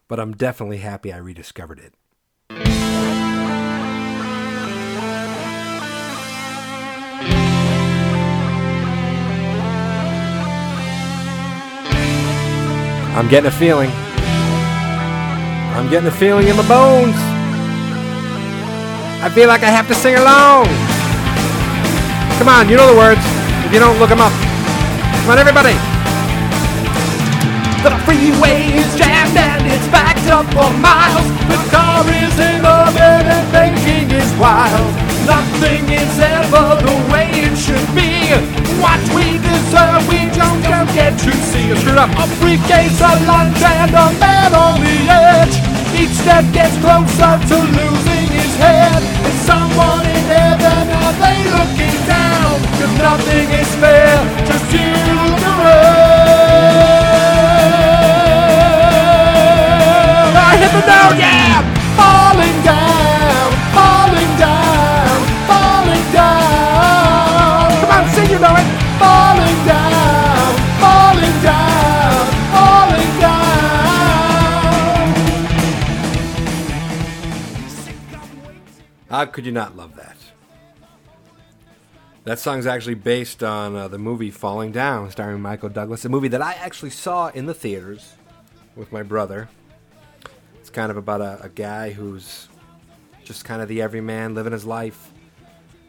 But 0.08 0.20
I'm 0.20 0.32
definitely 0.32 0.78
happy 0.78 1.12
I 1.12 1.16
rediscovered 1.18 1.78
it. 1.78 1.94
I'm 13.16 13.28
getting 13.28 13.46
a 13.46 13.52
feeling. 13.52 13.90
I'm 15.74 15.88
getting 15.88 16.08
a 16.08 16.12
feeling 16.12 16.48
in 16.48 16.56
my 16.56 16.66
bones. 16.68 17.33
I 19.24 19.32
feel 19.32 19.48
like 19.48 19.64
I 19.64 19.72
have 19.72 19.88
to 19.88 19.96
sing 19.96 20.20
along. 20.20 20.68
Come 22.36 22.44
on, 22.52 22.68
you 22.68 22.76
know 22.76 22.84
the 22.84 22.98
words. 23.00 23.24
If 23.64 23.72
you 23.72 23.80
don't, 23.80 23.96
look 23.96 24.12
them 24.12 24.20
up. 24.20 24.36
Come 25.24 25.32
on, 25.32 25.40
everybody. 25.40 25.72
The 27.80 27.96
freeway 28.04 28.68
is 28.76 28.84
jammed 29.00 29.32
and 29.32 29.64
it's 29.64 29.88
backed 29.88 30.28
up 30.28 30.44
for 30.52 30.68
miles. 30.76 31.24
The 31.48 31.56
car 31.72 32.04
is 32.04 32.36
in 32.36 32.68
orbit 32.68 33.24
and 33.24 33.48
thinking 33.48 34.12
is 34.12 34.28
wild. 34.36 34.92
Nothing 35.24 35.88
is 35.88 36.12
ever 36.20 36.76
the 36.84 36.92
way 37.08 37.32
it 37.48 37.56
should 37.56 37.88
be. 37.96 38.28
What 38.76 39.00
we 39.16 39.40
deserve, 39.40 40.04
we 40.04 40.28
don't, 40.36 40.60
don't 40.68 40.92
get 40.92 41.16
to 41.16 41.32
see. 41.48 41.72
Screwed 41.80 41.96
up. 41.96 42.12
A 42.20 42.28
briefcase, 42.44 43.00
a 43.00 43.16
lunch, 43.24 43.56
and 43.56 43.88
a 43.88 44.06
man 44.20 44.52
on 44.52 44.84
the 44.84 44.98
edge. 45.08 45.56
Each 45.96 46.12
step 46.12 46.44
gets 46.52 46.76
closer 46.84 47.40
to 47.40 47.56
losing 47.72 48.13
head. 48.56 49.02
Is 49.28 49.38
someone 49.50 50.04
in 50.06 50.24
heaven? 50.36 50.82
Are 51.02 51.16
they 51.24 51.38
looking 51.56 51.96
down? 52.06 52.56
Cause 52.78 52.94
nothing 52.98 53.48
is 53.50 53.70
fair, 53.76 54.16
just 54.48 54.66
you 54.72 54.88
look 55.18 55.42
around. 55.42 56.04
I 60.36 60.52
hit 60.60 60.72
the 60.76 60.82
note, 60.92 61.16
yeah! 61.18 61.62
Falling 61.98 62.58
down, 62.68 62.83
How 79.24 79.30
could 79.30 79.46
you 79.46 79.52
not 79.52 79.74
love 79.74 79.96
that? 79.96 80.18
That 82.24 82.38
song's 82.38 82.66
actually 82.66 82.96
based 82.96 83.42
on 83.42 83.74
uh, 83.74 83.88
the 83.88 83.96
movie 83.96 84.30
Falling 84.30 84.70
Down, 84.70 85.10
starring 85.10 85.40
Michael 85.40 85.70
Douglas, 85.70 86.04
a 86.04 86.10
movie 86.10 86.28
that 86.28 86.42
I 86.42 86.52
actually 86.52 86.90
saw 86.90 87.28
in 87.28 87.46
the 87.46 87.54
theaters 87.54 88.16
with 88.76 88.92
my 88.92 89.02
brother. 89.02 89.48
It's 90.56 90.68
kind 90.68 90.90
of 90.90 90.98
about 90.98 91.22
a, 91.22 91.40
a 91.42 91.48
guy 91.48 91.92
who's 91.92 92.50
just 93.24 93.46
kind 93.46 93.62
of 93.62 93.68
the 93.68 93.80
everyman 93.80 94.34
living 94.34 94.52
his 94.52 94.66
life. 94.66 95.10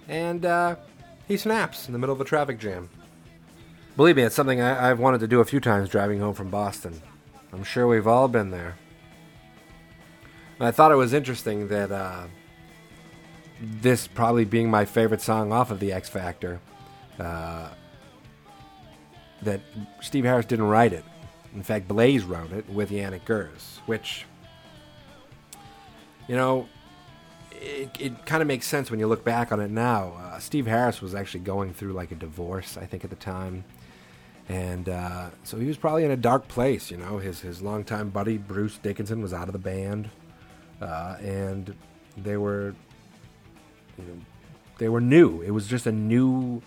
And 0.08 0.46
uh, 0.46 0.78
he 1.28 1.36
snaps 1.36 1.88
in 1.88 1.92
the 1.92 2.00
middle 2.00 2.16
of 2.16 2.22
a 2.22 2.26
traffic 2.26 2.58
jam. 2.58 2.90
Believe 3.98 4.16
me, 4.16 4.24
it's 4.24 4.34
something 4.34 4.62
I, 4.62 4.92
I've 4.92 5.00
wanted 5.00 5.20
to 5.20 5.28
do 5.28 5.42
a 5.42 5.46
few 5.46 5.60
times 5.60 5.90
driving 5.90 6.22
home 6.22 6.36
from 6.36 6.50
Boston. 6.50 7.02
I'm 7.52 7.66
sure 7.66 7.86
we've 7.86 8.08
all 8.08 8.30
been 8.30 8.52
there. 8.52 8.78
And 10.58 10.70
I 10.70 10.72
thought 10.72 10.94
it 10.94 10.96
was 10.96 11.12
interesting 11.12 11.68
that 11.68 11.92
uh, 11.92 12.28
this 13.62 14.08
probably 14.08 14.46
being 14.46 14.70
my 14.70 14.86
favorite 14.86 15.22
song 15.22 15.52
off 15.52 15.72
of 15.72 15.80
the 15.80 15.92
X 15.92 16.10
Factor, 16.10 16.60
uh, 17.20 17.70
that 19.42 19.62
Steve 20.02 20.26
Harris 20.26 20.46
didn't 20.46 20.68
write 20.68 20.94
it. 20.94 21.06
In 21.54 21.64
fact, 21.64 21.88
Blaze 21.88 22.24
wrote 22.24 22.52
it 22.52 22.70
with 22.70 22.90
Janick 22.90 23.26
Gers, 23.26 23.80
which, 23.86 24.26
you 26.28 26.36
know, 26.36 26.68
it, 27.52 27.90
it 28.00 28.26
kind 28.26 28.42
of 28.42 28.48
makes 28.48 28.68
sense 28.68 28.92
when 28.92 29.00
you 29.00 29.08
look 29.08 29.24
back 29.24 29.52
on 29.52 29.60
it 29.60 29.72
now. 29.72 30.14
Uh, 30.20 30.40
Steve 30.40 30.68
Harris 30.68 31.02
was 31.02 31.16
actually 31.16 31.40
going 31.42 31.74
through 31.74 31.94
like 31.94 32.12
a 32.12 32.16
divorce, 32.16 32.78
I 32.78 32.86
think, 32.86 33.04
at 33.04 33.10
the 33.10 33.16
time. 33.16 33.64
And 34.48 34.90
uh, 34.90 35.30
so 35.44 35.58
he 35.58 35.66
was 35.66 35.78
probably 35.78 36.04
in 36.04 36.12
a 36.12 36.18
dark 36.18 36.48
place, 36.48 36.92
you 36.92 36.98
know. 36.98 37.18
His 37.18 37.42
his 37.42 37.64
longtime 37.64 38.10
buddy 38.10 38.38
Bruce 38.38 38.78
Dickinson 38.78 39.22
was 39.22 39.34
out 39.34 39.48
of 39.48 39.54
the 39.54 39.60
band, 39.60 40.10
uh, 40.80 41.16
and 41.20 41.74
they 42.16 42.38
were 42.38 42.76
you 43.98 44.04
know, 44.06 44.22
they 44.78 44.90
were 44.90 45.02
new. 45.02 45.42
It 45.42 45.52
was 45.52 45.68
just 45.68 45.86
a 45.86 45.92
new 45.92 46.62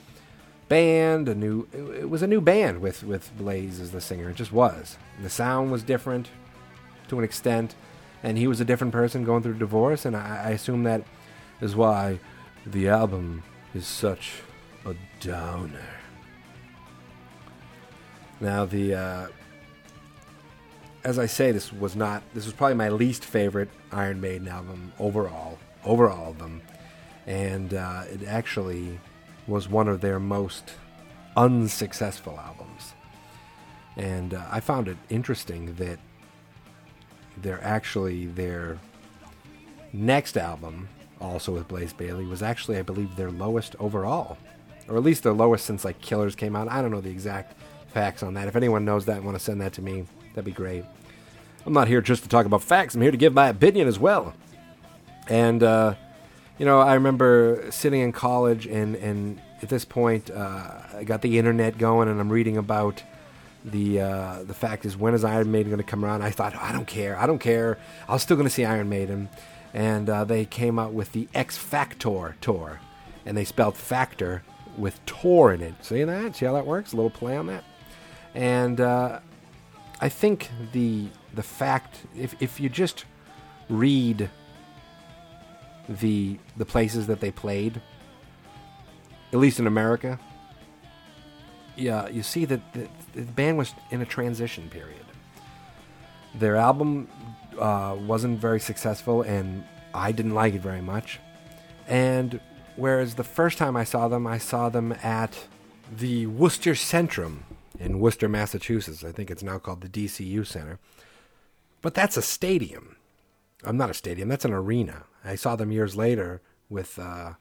band, 0.69 1.29
a 1.29 1.35
new. 1.35 1.67
It, 1.73 2.09
was 2.09 2.23
a 2.23 2.27
new 2.27 2.41
band 2.41 2.81
with 2.81 3.03
with 3.03 3.37
Blaze 3.37 3.81
as 3.81 3.93
the 3.93 4.01
singer. 4.01 4.31
It 4.31 4.37
just 4.37 4.53
was. 4.53 4.97
And 5.17 5.25
the 5.25 5.31
sound 5.31 5.71
was 5.71 5.83
different 5.83 6.31
to 7.09 7.19
an 7.19 7.25
extent, 7.25 7.75
and 8.23 8.39
he 8.39 8.47
was 8.47 8.61
a 8.61 8.65
different 8.65 8.93
person 8.93 9.25
going 9.25 9.43
through 9.43 9.55
divorce. 9.55 10.05
And 10.05 10.17
I, 10.17 10.45
I 10.47 10.51
assume 10.51 10.85
that 10.85 11.03
is 11.61 11.77
why 11.77 12.21
the 12.67 12.89
album 12.89 13.43
is 13.75 13.87
such 13.87 14.43
a 14.87 14.95
downer. 15.21 15.87
Now 18.41 18.65
the. 18.65 18.95
Uh, 18.95 19.27
as 21.05 21.19
I 21.19 21.27
say, 21.27 21.53
this 21.53 21.73
was 21.73 21.95
not. 21.95 22.23
This 22.35 22.45
was 22.45 22.55
probably 22.55 22.75
my 22.75 22.89
least 22.89 23.25
favorite 23.25 23.69
Iron 23.93 24.21
Maiden 24.21 24.49
album 24.49 24.93
overall. 24.99 25.59
Overall 25.85 26.31
of 26.31 26.39
them 26.39 26.61
and 27.29 27.75
uh, 27.75 28.05
it 28.11 28.25
actually 28.27 28.99
was 29.47 29.69
one 29.69 29.87
of 29.87 30.01
their 30.01 30.19
most 30.19 30.73
unsuccessful 31.37 32.41
albums. 32.41 32.95
And 33.97 34.33
uh, 34.33 34.47
I 34.51 34.61
found 34.61 34.89
it 34.89 34.97
interesting 35.11 35.75
that 35.75 35.99
they're 37.37 37.63
actually 37.63 38.27
their 38.27 38.79
next 39.93 40.39
album, 40.39 40.89
also 41.21 41.53
with 41.53 41.69
Blaze 41.69 41.93
Bayley, 41.93 42.25
was 42.25 42.43
actually, 42.43 42.79
I 42.79 42.83
believe, 42.83 43.15
their 43.15 43.31
lowest 43.31 43.77
overall, 43.79 44.39
or 44.89 44.97
at 44.97 45.03
least 45.03 45.23
their 45.23 45.35
lowest 45.35 45.67
since 45.67 45.85
like 45.85 46.01
Killers 46.01 46.35
came 46.35 46.57
out. 46.57 46.71
I 46.71 46.81
don't 46.81 46.91
know 46.91 47.03
the 47.03 47.11
exact 47.11 47.55
facts 47.89 48.23
on 48.23 48.35
that. 48.35 48.49
If 48.49 48.57
anyone 48.57 48.87
knows 48.87 49.05
that 49.05 49.17
and 49.17 49.27
want 49.27 49.37
to 49.37 49.45
send 49.45 49.61
that 49.61 49.75
to 49.75 49.83
me, 49.83 50.07
that'd 50.31 50.47
be 50.47 50.53
great. 50.53 50.85
I'm 51.67 51.75
not 51.75 51.89
here 51.89 52.01
just 52.01 52.23
to 52.23 52.29
talk 52.31 52.47
about 52.47 52.63
facts. 52.63 52.95
I'm 52.95 53.03
here 53.03 53.11
to 53.11 53.19
give 53.19 53.35
my 53.35 53.49
opinion 53.49 53.87
as 53.87 53.99
well. 53.99 54.33
And 55.29 55.63
uh, 55.63 55.95
you 56.59 56.67
know, 56.67 56.81
I 56.81 56.95
remember 56.95 57.67
sitting 57.71 58.01
in 58.01 58.13
college, 58.13 58.67
and, 58.67 58.97
and 58.97 59.41
at 59.63 59.69
this 59.69 59.85
point, 59.85 60.31
uh, 60.31 60.81
I 60.95 61.05
got 61.05 61.23
the 61.23 61.39
internet 61.39 61.79
going, 61.79 62.09
and 62.09 62.21
I'm 62.21 62.31
reading 62.31 62.57
about 62.57 63.03
the 63.65 64.01
uh, 64.01 64.43
the 64.45 64.55
fact 64.55 64.85
is, 64.85 64.97
when 64.97 65.15
is 65.15 65.25
Iron 65.25 65.51
Maiden 65.51 65.71
going 65.71 65.83
to 65.83 65.89
come 65.89 66.05
around? 66.05 66.23
I 66.23 66.31
thought, 66.31 66.55
I 66.57 66.73
don't 66.73 66.87
care, 66.87 67.17
I 67.19 67.27
don't 67.27 67.39
care. 67.39 67.79
I 68.09 68.13
was 68.13 68.23
still 68.23 68.37
going 68.37 68.49
to 68.49 68.55
see 68.55 68.65
Iron 68.65 68.89
Maiden, 68.89 69.29
and 69.73 70.09
uh, 70.09 70.25
they 70.25 70.45
came 70.45 70.79
out 70.79 70.93
with 70.93 71.13
the 71.13 71.29
X 71.35 71.57
Factor 71.57 72.37
tour, 72.41 72.81
and 73.25 73.37
they 73.37 73.45
spelled 73.45 73.77
factor 73.77 74.43
with 74.77 75.05
tour 75.07 75.53
in 75.53 75.61
it. 75.61 75.75
See 75.85 76.03
that? 76.05 76.37
See 76.37 76.47
how 76.47 76.53
that 76.55 76.67
works? 76.67 76.93
A 76.93 76.97
little 76.97 77.11
play 77.11 77.37
on 77.37 77.47
that. 77.49 77.65
And 78.35 78.81
uh, 78.81 79.21
I 80.01 80.09
think 80.09 80.51
the 80.73 81.09
the 81.35 81.43
fact, 81.43 82.01
if 82.17 82.41
if 82.41 82.61
you 82.61 82.69
just 82.69 83.05
read 83.69 84.31
the 85.89 86.39
the 86.57 86.65
places 86.65 87.07
that 87.07 87.21
they 87.21 87.31
played, 87.31 87.81
at 89.33 89.39
least 89.39 89.59
in 89.59 89.67
America, 89.67 90.19
yeah, 91.77 92.09
you 92.09 92.23
see 92.23 92.45
that 92.45 92.73
the, 92.73 92.89
the 93.15 93.23
band 93.23 93.59
was 93.59 93.75
in 93.91 94.03
a 94.03 94.07
transition 94.07 94.69
period. 94.69 95.05
Their 96.35 96.57
album 96.57 97.09
uh, 97.59 97.97
wasn't 97.99 98.41
very 98.41 98.61
successful, 98.61 99.23
and 99.23 99.65
I 99.95 100.13
didn't 100.13 100.35
like 100.35 100.55
it 100.55 100.61
very 100.61 100.83
much. 100.83 101.21
And 101.87 102.41
whereas 102.77 103.15
the 103.15 103.25
first 103.25 103.59
time 103.59 103.77
I 103.77 103.85
saw 103.85 104.09
them, 104.09 104.27
I 104.27 104.39
saw 104.39 104.69
them 104.69 104.93
at 105.03 105.47
the 105.91 106.27
Worcester 106.27 106.73
Centrum 106.73 107.39
in 107.79 108.01
Worcester, 108.01 108.29
Massachusetts. 108.29 109.05
I 109.05 109.13
think 109.13 109.31
it's 109.31 109.43
now 109.43 109.59
called 109.59 109.81
the 109.81 109.89
DCU 109.89 110.47
Center. 110.47 110.79
But 111.81 111.95
that's 111.95 112.17
a 112.17 112.23
stadium. 112.23 112.97
I'm 113.65 113.77
not 113.77 113.91
a 113.91 113.95
stadium. 113.95 114.29
That's 114.29 114.45
an 114.45 114.53
arena. 114.53 115.05
I 115.25 115.35
saw 115.35 115.57
them 115.57 115.73
years 115.73 115.97
later 115.97 116.41
with 116.69 116.99
uh, 116.99 117.35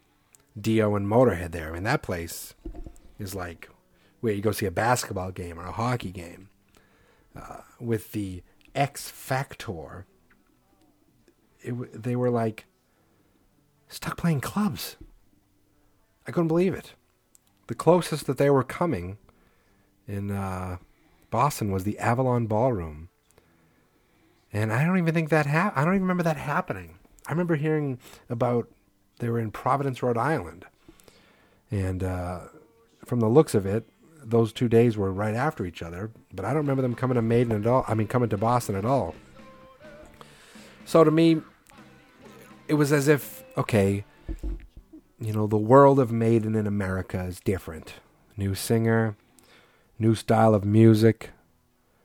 Dio 0.60 0.96
and 0.96 1.08
Motorhead 1.08 1.52
there. 1.52 1.70
I 1.70 1.74
mean, 1.74 1.84
that 1.84 2.02
place 2.02 2.54
is 3.20 3.36
like 3.36 3.70
where 4.22 4.34
you 4.34 4.42
go 4.42 4.52
see 4.52 4.66
a 4.66 4.72
basketball 4.72 5.32
game 5.32 5.60
or 5.60 5.66
a 5.66 5.72
hockey 5.72 6.12
game. 6.12 6.50
Uh, 7.36 7.62
with 7.80 8.14
the 8.14 8.42
X 8.74 9.10
Factor, 9.10 10.08
it, 11.62 12.04
they 12.04 12.16
were 12.16 12.32
like 12.32 12.66
stuck 13.88 14.18
playing 14.18 14.42
clubs. 14.42 14.98
I 16.28 16.32
couldn't 16.32 16.48
believe 16.48 16.74
it. 16.74 16.94
The 17.68 17.76
closest 17.76 18.26
that 18.28 18.38
they 18.38 18.50
were 18.50 18.64
coming 18.64 19.18
in 20.08 20.32
uh, 20.32 20.78
Boston 21.30 21.72
was 21.72 21.84
the 21.84 22.00
Avalon 22.00 22.48
Ballroom. 22.48 23.10
And 24.52 24.72
I 24.72 24.86
don't 24.86 24.98
even 24.98 25.14
think 25.14 25.30
that 25.30 25.46
ha- 25.46 25.74
I 25.76 25.84
don't 25.84 25.94
even 25.94 26.04
remember 26.04 26.24
that 26.24 26.38
happening. 26.38 26.97
I 27.28 27.32
remember 27.32 27.56
hearing 27.56 28.00
about 28.30 28.70
they 29.20 29.30
were 29.30 29.40
in 29.40 29.52
Providence, 29.52 30.02
Rhode 30.02 30.18
Island, 30.18 30.66
and 31.70 32.04
uh, 32.04 32.40
from 33.06 33.20
the 33.20 33.28
looks 33.28 33.54
of 33.54 33.66
it, 33.66 33.88
those 34.24 34.54
two 34.54 34.70
days 34.70 34.98
were 34.98 35.12
right 35.12 35.36
after 35.36 35.66
each 35.66 35.82
other. 35.82 36.12
But 36.34 36.46
I 36.46 36.50
don't 36.50 36.58
remember 36.62 36.82
them 36.82 36.96
coming 36.96 37.16
to 37.16 37.22
Maiden 37.22 37.52
at 37.52 37.68
all. 37.68 37.84
I 37.88 37.94
mean, 37.94 38.08
coming 38.08 38.30
to 38.30 38.38
Boston 38.38 38.76
at 38.76 38.86
all. 38.86 39.16
So 40.86 41.04
to 41.04 41.12
me, 41.12 41.42
it 42.68 42.76
was 42.76 42.94
as 42.94 43.08
if 43.08 43.44
okay, 43.58 44.06
you 45.20 45.34
know, 45.34 45.48
the 45.48 45.58
world 45.58 46.00
of 46.00 46.12
Maiden 46.12 46.56
in 46.56 46.68
America 46.68 47.22
is 47.24 47.40
different. 47.40 47.96
New 48.38 48.56
singer, 48.56 49.18
new 50.00 50.16
style 50.16 50.54
of 50.54 50.64
music. 50.64 51.32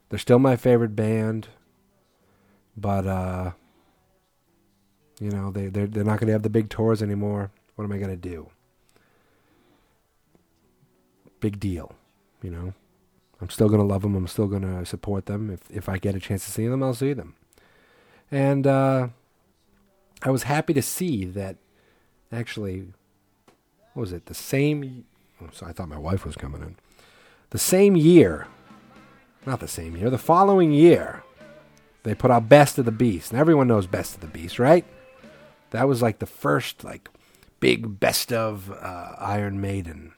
They're 0.08 0.18
still 0.18 0.38
my 0.38 0.56
favorite 0.56 0.96
band, 0.96 1.48
but 2.76 3.06
uh, 3.06 3.52
you 5.22 5.30
know 5.30 5.52
they 5.52 5.68
they're 5.68 5.87
they're 5.87 6.02
not 6.02 6.18
going 6.18 6.26
to 6.26 6.32
have 6.32 6.42
the 6.42 6.50
big 6.50 6.68
tours 6.68 7.00
anymore. 7.00 7.52
What 7.76 7.85
am 7.85 7.92
I 7.92 7.98
going 7.98 8.11
to 8.11 8.16
do? 8.16 8.50
Big 11.38 11.61
deal, 11.61 11.94
you 12.42 12.50
know. 12.50 12.74
I'm 13.40 13.48
still 13.48 13.68
going 13.68 13.80
to 13.80 13.87
love 13.87 14.02
them. 14.02 14.14
I'm 14.14 14.26
still 14.26 14.46
going 14.48 14.62
to 14.62 14.85
support 14.85 15.26
them. 15.26 15.48
If 15.48 15.70
if 15.70 15.88
I 15.88 15.98
get 15.98 16.16
a 16.16 16.20
chance 16.20 16.44
to 16.46 16.50
see 16.50 16.66
them, 16.66 16.82
I'll 16.82 16.94
see 16.94 17.12
them. 17.12 17.37
And 18.32 18.66
uh, 18.66 19.08
I 20.22 20.30
was 20.30 20.44
happy 20.44 20.74
to 20.74 20.82
see 20.82 21.24
that. 21.26 21.56
Actually, 22.32 22.88
what 23.92 24.00
was 24.00 24.12
it? 24.12 24.26
The 24.26 24.35
same. 24.35 25.04
Oh, 25.40 25.50
so 25.52 25.66
I 25.66 25.72
thought 25.72 25.88
my 25.88 25.98
wife 25.98 26.24
was 26.24 26.35
coming 26.35 26.62
in. 26.62 26.76
The 27.50 27.58
same 27.58 27.94
year, 27.94 28.48
not 29.46 29.61
the 29.61 29.68
same 29.68 29.96
year, 29.96 30.08
the 30.11 30.18
following 30.18 30.72
year, 30.72 31.22
they 32.02 32.14
put 32.14 32.30
out 32.30 32.48
Best 32.48 32.78
of 32.78 32.87
the 32.87 32.90
Beast. 32.90 33.30
And 33.30 33.38
everyone 33.38 33.68
knows 33.68 33.87
Best 33.87 34.14
of 34.14 34.20
the 34.20 34.26
Beast, 34.26 34.58
right? 34.58 34.85
That 35.72 35.88
was 35.88 36.00
like 36.02 36.18
the 36.18 36.26
first 36.26 36.85
like 36.85 37.08
big 37.61 37.98
best 37.98 38.32
of 38.32 38.70
uh, 38.70 39.14
Iron 39.18 39.61
Maiden 39.61 40.12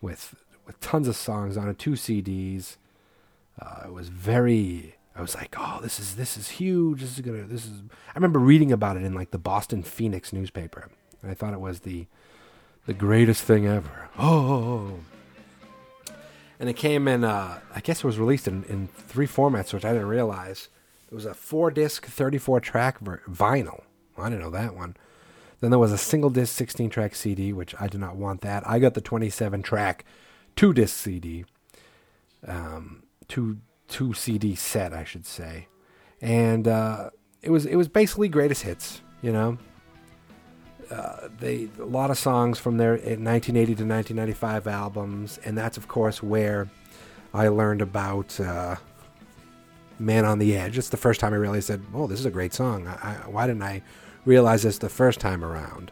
with 0.00 0.34
with 0.66 0.80
tons 0.80 1.08
of 1.08 1.16
songs 1.16 1.56
on 1.56 1.68
it, 1.68 1.78
two 1.78 1.92
CDs. 1.92 2.76
Uh, 3.60 3.82
it 3.86 3.92
was 3.92 4.08
very. 4.08 4.96
I 5.16 5.20
was 5.20 5.36
like, 5.36 5.54
oh, 5.58 5.78
this 5.82 6.00
is 6.00 6.16
this 6.16 6.36
is 6.36 6.48
huge. 6.48 7.00
This 7.00 7.14
is 7.14 7.20
gonna. 7.20 7.42
This 7.42 7.64
is. 7.64 7.82
I 8.08 8.14
remember 8.14 8.38
reading 8.38 8.72
about 8.72 8.96
it 8.96 9.02
in 9.02 9.14
like 9.14 9.30
the 9.30 9.38
Boston 9.38 9.82
Phoenix 9.82 10.32
newspaper, 10.32 10.88
and 11.22 11.30
I 11.30 11.34
thought 11.34 11.54
it 11.54 11.60
was 11.60 11.80
the 11.80 12.06
the 12.86 12.94
greatest 12.94 13.42
thing 13.42 13.66
ever. 13.66 14.08
Oh, 14.18 15.00
and 16.60 16.68
it 16.68 16.74
came 16.74 17.08
in. 17.08 17.24
Uh, 17.24 17.58
I 17.74 17.80
guess 17.80 17.98
it 17.98 18.04
was 18.04 18.18
released 18.18 18.46
in, 18.46 18.62
in 18.64 18.88
three 18.88 19.26
formats, 19.26 19.72
which 19.72 19.84
I 19.84 19.92
didn't 19.92 20.08
realize. 20.08 20.68
It 21.10 21.14
was 21.14 21.26
a 21.26 21.34
four 21.34 21.70
disc, 21.70 22.06
thirty 22.06 22.38
four 22.38 22.60
track 22.60 23.00
ver- 23.00 23.22
vinyl. 23.28 23.82
I 24.16 24.28
didn't 24.28 24.42
know 24.42 24.50
that 24.50 24.74
one. 24.74 24.96
Then 25.60 25.70
there 25.70 25.78
was 25.78 25.92
a 25.92 25.98
single 25.98 26.30
disc, 26.30 26.54
sixteen 26.54 26.90
track 26.90 27.14
CD, 27.14 27.52
which 27.52 27.74
I 27.80 27.88
did 27.88 28.00
not 28.00 28.16
want 28.16 28.42
that. 28.42 28.66
I 28.68 28.78
got 28.78 28.94
the 28.94 29.00
twenty 29.00 29.30
seven 29.30 29.62
track, 29.62 30.04
two 30.56 30.72
disc 30.72 30.96
CD, 30.96 31.44
um, 32.46 33.04
two 33.28 33.58
two 33.88 34.12
CD 34.12 34.54
set, 34.54 34.92
I 34.92 35.04
should 35.04 35.26
say, 35.26 35.68
and 36.20 36.68
uh, 36.68 37.10
it 37.42 37.50
was 37.50 37.66
it 37.66 37.76
was 37.76 37.88
basically 37.88 38.28
greatest 38.28 38.62
hits. 38.62 39.00
You 39.22 39.32
know, 39.32 39.58
uh, 40.90 41.28
they 41.38 41.68
a 41.78 41.84
lot 41.84 42.10
of 42.10 42.18
songs 42.18 42.58
from 42.58 42.76
their 42.76 42.92
1980 42.92 43.64
to 43.64 43.84
1995 43.84 44.66
albums, 44.66 45.38
and 45.44 45.56
that's 45.56 45.76
of 45.76 45.88
course 45.88 46.22
where 46.22 46.68
I 47.32 47.48
learned 47.48 47.80
about 47.80 48.38
uh, 48.38 48.76
"Man 49.98 50.24
on 50.24 50.38
the 50.38 50.56
Edge." 50.56 50.76
It's 50.76 50.90
the 50.90 50.96
first 50.96 51.20
time 51.20 51.32
I 51.32 51.36
realized 51.36 51.68
that 51.68 51.80
oh, 51.94 52.06
this 52.06 52.20
is 52.20 52.26
a 52.26 52.30
great 52.30 52.52
song. 52.52 52.86
I, 52.86 52.92
I, 52.92 53.28
why 53.28 53.46
didn't 53.46 53.62
I 53.62 53.82
realize 54.24 54.62
this 54.62 54.78
the 54.78 54.88
first 54.88 55.20
time 55.20 55.44
around? 55.44 55.90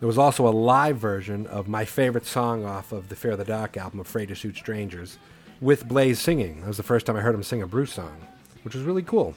There 0.00 0.06
was 0.06 0.18
also 0.18 0.46
a 0.46 0.50
live 0.50 0.96
version 0.96 1.46
of 1.46 1.68
my 1.68 1.84
favorite 1.84 2.26
song 2.26 2.64
off 2.64 2.92
of 2.92 3.08
the 3.08 3.16
Fear 3.16 3.32
of 3.32 3.38
the 3.38 3.44
Dark 3.44 3.76
album, 3.76 4.00
"Afraid 4.00 4.28
to 4.28 4.34
Shoot 4.34 4.56
Strangers," 4.56 5.18
with 5.60 5.86
Blaze 5.86 6.20
singing. 6.20 6.60
That 6.60 6.68
was 6.68 6.76
the 6.76 6.82
first 6.82 7.06
time 7.06 7.16
I 7.16 7.20
heard 7.20 7.34
him 7.34 7.42
sing 7.42 7.62
a 7.62 7.66
Bruce 7.66 7.92
song, 7.92 8.16
which 8.62 8.74
was 8.74 8.84
really 8.84 9.02
cool. 9.02 9.34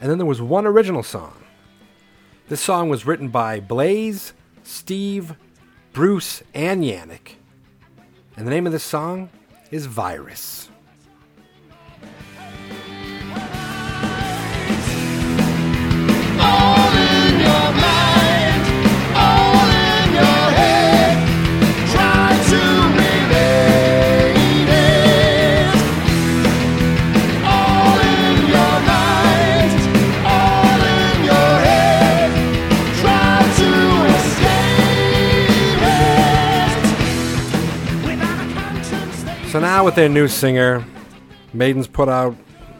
And 0.00 0.10
then 0.10 0.18
there 0.18 0.26
was 0.26 0.40
one 0.40 0.66
original 0.66 1.02
song 1.02 1.34
this 2.52 2.60
song 2.60 2.90
was 2.90 3.06
written 3.06 3.28
by 3.28 3.60
Blaze, 3.60 4.34
Steve, 4.62 5.36
Bruce, 5.94 6.42
and 6.52 6.82
Janick. 6.82 7.36
And 8.36 8.46
the 8.46 8.50
name 8.50 8.66
of 8.66 8.72
this 8.72 8.84
song 8.84 9.30
is 9.70 9.86
Virus. 9.86 10.68
So 39.52 39.60
now 39.60 39.84
with 39.84 39.96
their 39.96 40.08
new 40.08 40.28
singer, 40.28 40.82
Maiden's 41.52 41.86
put 41.86 42.08
out 42.08 42.34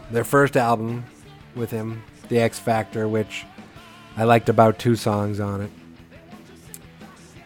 their 0.09 0.23
first 0.23 0.57
album 0.57 1.05
with 1.53 1.69
him, 1.69 2.01
The 2.29 2.39
X 2.39 2.57
Factor, 2.57 3.07
which 3.07 3.45
I 4.17 4.23
liked 4.23 4.49
about 4.49 4.79
two 4.79 4.95
songs 4.95 5.39
on 5.39 5.61
it. 5.61 5.69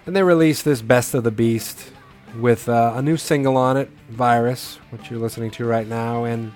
And 0.05 0.15
they 0.15 0.23
released 0.23 0.63
this 0.63 0.81
Best 0.81 1.13
of 1.13 1.25
the 1.25 1.31
Beast 1.31 1.91
with 2.39 2.69
uh, 2.69 2.93
a 2.95 3.01
new 3.01 3.17
single 3.17 3.57
on 3.57 3.75
it, 3.75 3.89
Virus, 4.11 4.79
which 4.91 5.11
you're 5.11 5.19
listening 5.19 5.51
to 5.51 5.65
right 5.65 5.89
now. 5.89 6.23
And 6.23 6.53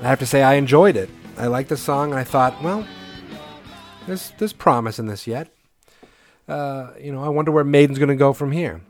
I 0.00 0.04
have 0.04 0.20
to 0.20 0.26
say, 0.26 0.44
I 0.44 0.54
enjoyed 0.54 0.94
it. 0.94 1.10
I 1.36 1.48
liked 1.48 1.70
the 1.70 1.76
song, 1.76 2.12
and 2.12 2.20
I 2.20 2.22
thought, 2.22 2.62
well, 2.62 2.86
there's, 4.06 4.32
there's 4.38 4.52
promise 4.52 5.00
in 5.00 5.08
this 5.08 5.26
yet. 5.26 5.52
Uh, 6.46 6.92
you 7.00 7.10
know, 7.10 7.24
I 7.24 7.28
wonder 7.28 7.50
where 7.50 7.64
Maiden's 7.64 7.98
going 7.98 8.08
to 8.08 8.14
go 8.14 8.32
from 8.32 8.52
here. 8.52 8.82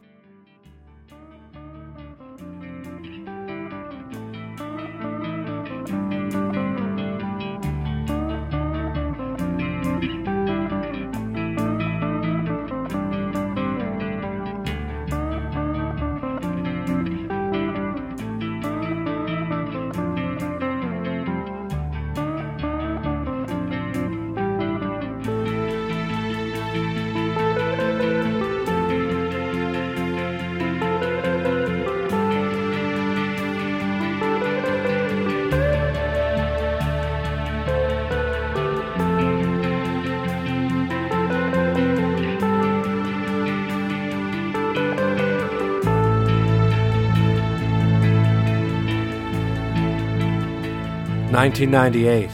1998. 51.40 52.28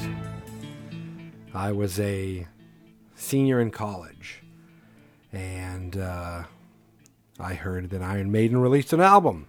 I 1.55 1.71
was 1.71 2.01
a 2.01 2.45
senior 3.15 3.61
in 3.61 3.71
college, 3.71 4.43
and 5.33 5.97
uh, 5.97 6.43
I 7.39 7.55
heard 7.55 7.91
that 7.91 8.03
Iron 8.03 8.33
Maiden 8.33 8.59
released 8.59 8.93
an 8.93 9.01
album. 9.01 9.47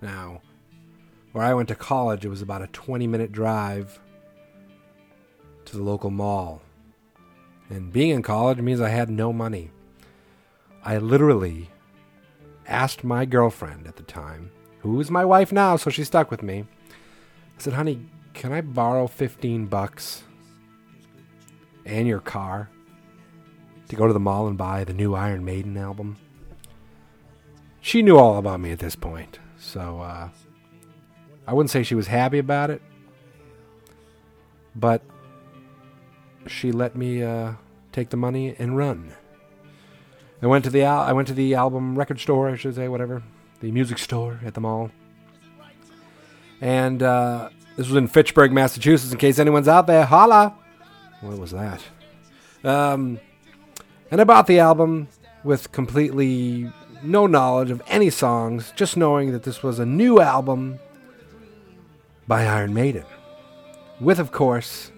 Now, 0.00 0.40
where 1.32 1.44
I 1.44 1.52
went 1.52 1.68
to 1.68 1.74
college, 1.74 2.24
it 2.24 2.30
was 2.30 2.40
about 2.40 2.62
a 2.62 2.66
20 2.68 3.06
minute 3.06 3.30
drive 3.30 4.00
to 5.66 5.76
the 5.76 5.82
local 5.82 6.08
mall. 6.10 6.62
And 7.68 7.92
being 7.92 8.08
in 8.08 8.22
college 8.22 8.62
means 8.62 8.80
I 8.80 8.88
had 8.88 9.10
no 9.10 9.34
money. 9.34 9.70
I 10.82 10.96
literally 10.96 11.68
asked 12.66 13.04
my 13.04 13.26
girlfriend 13.26 13.86
at 13.86 13.96
the 13.96 14.02
time, 14.02 14.50
who 14.78 14.98
is 14.98 15.10
my 15.10 15.26
wife 15.26 15.52
now, 15.52 15.76
so 15.76 15.90
she 15.90 16.04
stuck 16.04 16.30
with 16.30 16.42
me. 16.42 16.64
I 16.90 17.60
said, 17.60 17.74
honey, 17.74 18.08
can 18.34 18.52
I 18.52 18.60
borrow 18.60 19.06
15 19.06 19.66
bucks 19.66 20.24
and 21.84 22.06
your 22.06 22.20
car 22.20 22.70
to 23.88 23.96
go 23.96 24.06
to 24.06 24.12
the 24.12 24.20
mall 24.20 24.48
and 24.48 24.56
buy 24.56 24.84
the 24.84 24.92
new 24.92 25.14
Iron 25.14 25.44
Maiden 25.44 25.76
album? 25.76 26.16
She 27.80 28.02
knew 28.02 28.16
all 28.16 28.38
about 28.38 28.60
me 28.60 28.70
at 28.70 28.78
this 28.78 28.94
point, 28.94 29.38
so 29.58 30.00
uh, 30.00 30.28
I 31.46 31.52
wouldn't 31.52 31.70
say 31.70 31.82
she 31.82 31.96
was 31.96 32.06
happy 32.06 32.38
about 32.38 32.70
it, 32.70 32.80
but 34.76 35.02
she 36.46 36.70
let 36.70 36.96
me 36.96 37.22
uh, 37.22 37.54
take 37.90 38.10
the 38.10 38.16
money 38.16 38.54
and 38.58 38.76
run. 38.76 39.12
I 40.40 40.46
went 40.46 40.64
to 40.64 40.70
the 40.70 40.82
al- 40.82 41.02
I 41.02 41.12
went 41.12 41.28
to 41.28 41.34
the 41.34 41.54
album 41.54 41.96
record 41.96 42.18
store, 42.18 42.48
I 42.48 42.56
should 42.56 42.74
say, 42.74 42.88
whatever, 42.88 43.22
the 43.60 43.70
music 43.70 43.98
store 43.98 44.40
at 44.44 44.54
the 44.54 44.60
mall, 44.60 44.90
and 46.62 47.02
uh, 47.02 47.50
this 47.76 47.88
was 47.88 47.96
in 47.96 48.06
Fitchburg, 48.06 48.52
Massachusetts. 48.52 49.12
In 49.12 49.18
case 49.18 49.38
anyone's 49.40 49.68
out 49.68 49.88
there, 49.88 50.06
holla! 50.06 50.54
What 51.20 51.36
was 51.36 51.50
that? 51.50 51.82
Um, 52.62 53.18
and 54.12 54.20
I 54.20 54.24
bought 54.24 54.46
the 54.46 54.60
album 54.60 55.08
with 55.42 55.72
completely 55.72 56.72
no 57.02 57.26
knowledge 57.26 57.72
of 57.72 57.82
any 57.88 58.10
songs, 58.10 58.72
just 58.76 58.96
knowing 58.96 59.32
that 59.32 59.42
this 59.42 59.64
was 59.64 59.80
a 59.80 59.86
new 59.86 60.20
album 60.20 60.78
by 62.28 62.46
Iron 62.46 62.72
Maiden, 62.72 63.04
with, 64.00 64.20
of 64.20 64.30
course, 64.30 64.92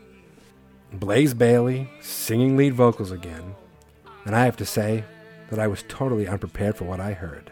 Blaze 0.92 1.33
Bayley 1.33 1.88
singing 2.03 2.59
lead 2.59 2.74
vocals 2.74 3.11
again. 3.11 3.55
And 4.27 4.37
I 4.37 4.44
have 4.44 4.59
to 4.59 4.66
say 4.66 5.05
that 5.48 5.59
I 5.59 5.66
was 5.66 5.83
totally 5.88 6.29
unprepared 6.29 6.77
for 6.77 6.85
what 6.85 7.00
I 7.00 7.14
heard. 7.14 7.50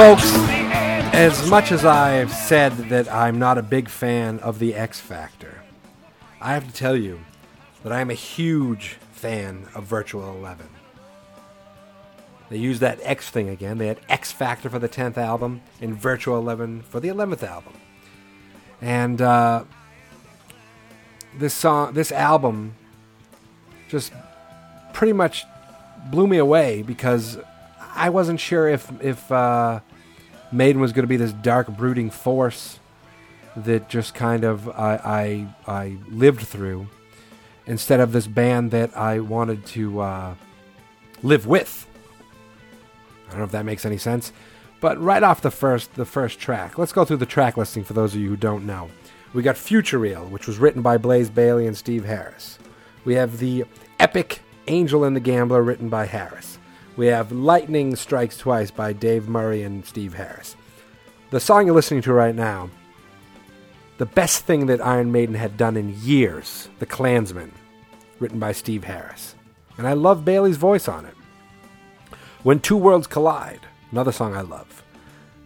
Folks. 0.00 0.32
As 1.12 1.50
much 1.50 1.70
as 1.70 1.84
I've 1.84 2.32
said 2.32 2.72
that 2.88 3.12
I'm 3.12 3.38
not 3.38 3.58
a 3.58 3.62
big 3.62 3.90
fan 3.90 4.38
of 4.38 4.58
the 4.58 4.74
X 4.74 4.98
Factor, 4.98 5.62
I 6.40 6.54
have 6.54 6.66
to 6.66 6.72
tell 6.72 6.96
you 6.96 7.20
that 7.82 7.92
I 7.92 8.00
am 8.00 8.08
a 8.08 8.14
huge 8.14 8.96
fan 9.12 9.68
of 9.74 9.84
Virtual 9.84 10.34
Eleven. 10.34 10.70
They 12.48 12.56
used 12.56 12.80
that 12.80 12.98
X 13.02 13.28
thing 13.28 13.50
again. 13.50 13.76
They 13.76 13.88
had 13.88 14.00
X 14.08 14.32
Factor 14.32 14.70
for 14.70 14.78
the 14.78 14.88
10th 14.88 15.18
album 15.18 15.60
and 15.82 15.94
Virtual 15.94 16.38
Eleven 16.38 16.80
for 16.80 16.98
the 16.98 17.08
11th 17.08 17.42
album. 17.42 17.74
And 18.80 19.20
uh, 19.20 19.64
this 21.36 21.52
song, 21.52 21.92
this 21.92 22.10
album, 22.10 22.74
just 23.90 24.14
pretty 24.94 25.12
much 25.12 25.44
blew 26.10 26.26
me 26.26 26.38
away 26.38 26.80
because 26.80 27.36
I 27.94 28.08
wasn't 28.08 28.40
sure 28.40 28.66
if 28.66 28.90
if 29.02 29.30
uh, 29.30 29.80
Maiden 30.52 30.80
was 30.80 30.92
going 30.92 31.04
to 31.04 31.08
be 31.08 31.16
this 31.16 31.32
dark, 31.32 31.68
brooding 31.68 32.10
force 32.10 32.78
that 33.56 33.88
just 33.88 34.14
kind 34.14 34.44
of 34.44 34.68
I, 34.68 35.48
I 35.66 35.72
I 35.72 35.96
lived 36.08 36.40
through, 36.40 36.88
instead 37.66 38.00
of 38.00 38.12
this 38.12 38.26
band 38.26 38.70
that 38.70 38.96
I 38.96 39.20
wanted 39.20 39.66
to 39.66 40.00
uh, 40.00 40.34
live 41.22 41.46
with. 41.46 41.86
I 43.26 43.30
don't 43.30 43.38
know 43.38 43.44
if 43.44 43.52
that 43.52 43.64
makes 43.64 43.84
any 43.84 43.98
sense, 43.98 44.32
but 44.80 45.00
right 45.00 45.22
off 45.22 45.40
the 45.40 45.50
first 45.50 45.94
the 45.94 46.04
first 46.04 46.38
track, 46.38 46.78
let's 46.78 46.92
go 46.92 47.04
through 47.04 47.18
the 47.18 47.26
track 47.26 47.56
listing 47.56 47.84
for 47.84 47.92
those 47.92 48.14
of 48.14 48.20
you 48.20 48.28
who 48.28 48.36
don't 48.36 48.66
know. 48.66 48.90
We 49.32 49.42
got 49.42 49.56
Futureal, 49.56 50.26
which 50.26 50.48
was 50.48 50.58
written 50.58 50.82
by 50.82 50.98
Blaze 50.98 51.30
Bayley 51.30 51.68
and 51.68 51.76
Steve 51.76 52.04
Harris. 52.04 52.58
We 53.04 53.14
have 53.14 53.38
the 53.38 53.64
epic 54.00 54.40
Angel 54.66 55.04
and 55.04 55.14
the 55.14 55.20
Gambler, 55.20 55.62
written 55.62 55.88
by 55.88 56.06
Harris. 56.06 56.49
We 57.00 57.06
have 57.06 57.32
Lightning 57.32 57.96
Strikes 57.96 58.36
Twice 58.36 58.70
by 58.70 58.92
Dave 58.92 59.26
Murray 59.26 59.62
and 59.62 59.86
Steve 59.86 60.12
Harris. 60.12 60.54
The 61.30 61.40
song 61.40 61.64
you're 61.64 61.74
listening 61.74 62.02
to 62.02 62.12
right 62.12 62.34
now, 62.34 62.68
the 63.96 64.04
best 64.04 64.44
thing 64.44 64.66
that 64.66 64.84
Iron 64.84 65.10
Maiden 65.10 65.34
had 65.34 65.56
done 65.56 65.78
in 65.78 65.98
years, 66.02 66.68
The 66.78 66.84
Klansman, 66.84 67.52
written 68.18 68.38
by 68.38 68.52
Steve 68.52 68.84
Harris. 68.84 69.34
And 69.78 69.88
I 69.88 69.94
love 69.94 70.26
Bayley's 70.26 70.58
voice 70.58 70.88
on 70.88 71.06
it. 71.06 71.14
When 72.42 72.60
Two 72.60 72.76
Worlds 72.76 73.06
Collide, 73.06 73.66
another 73.90 74.12
song 74.12 74.36
I 74.36 74.42
love. 74.42 74.82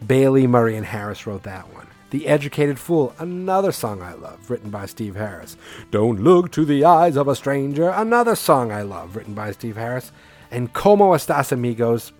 Bayley, 0.04 0.48
Murray, 0.48 0.76
and 0.76 0.86
Harris 0.86 1.24
wrote 1.24 1.44
that 1.44 1.72
one. 1.72 1.86
The 2.10 2.26
Educated 2.26 2.80
Fool, 2.80 3.14
another 3.20 3.70
song 3.70 4.02
I 4.02 4.14
love, 4.14 4.50
written 4.50 4.70
by 4.70 4.86
Steve 4.86 5.14
Harris. 5.14 5.56
Don't 5.92 6.20
Look 6.20 6.50
to 6.50 6.64
the 6.64 6.84
Eyes 6.84 7.16
of 7.16 7.28
a 7.28 7.36
Stranger, 7.36 7.90
another 7.90 8.34
song 8.34 8.72
I 8.72 8.82
love, 8.82 9.14
written 9.14 9.34
by 9.34 9.52
Steve 9.52 9.76
Harris. 9.76 10.10
And 10.54 10.72
Como 10.72 11.14
Estas 11.14 11.50
Amigos, 11.50 12.12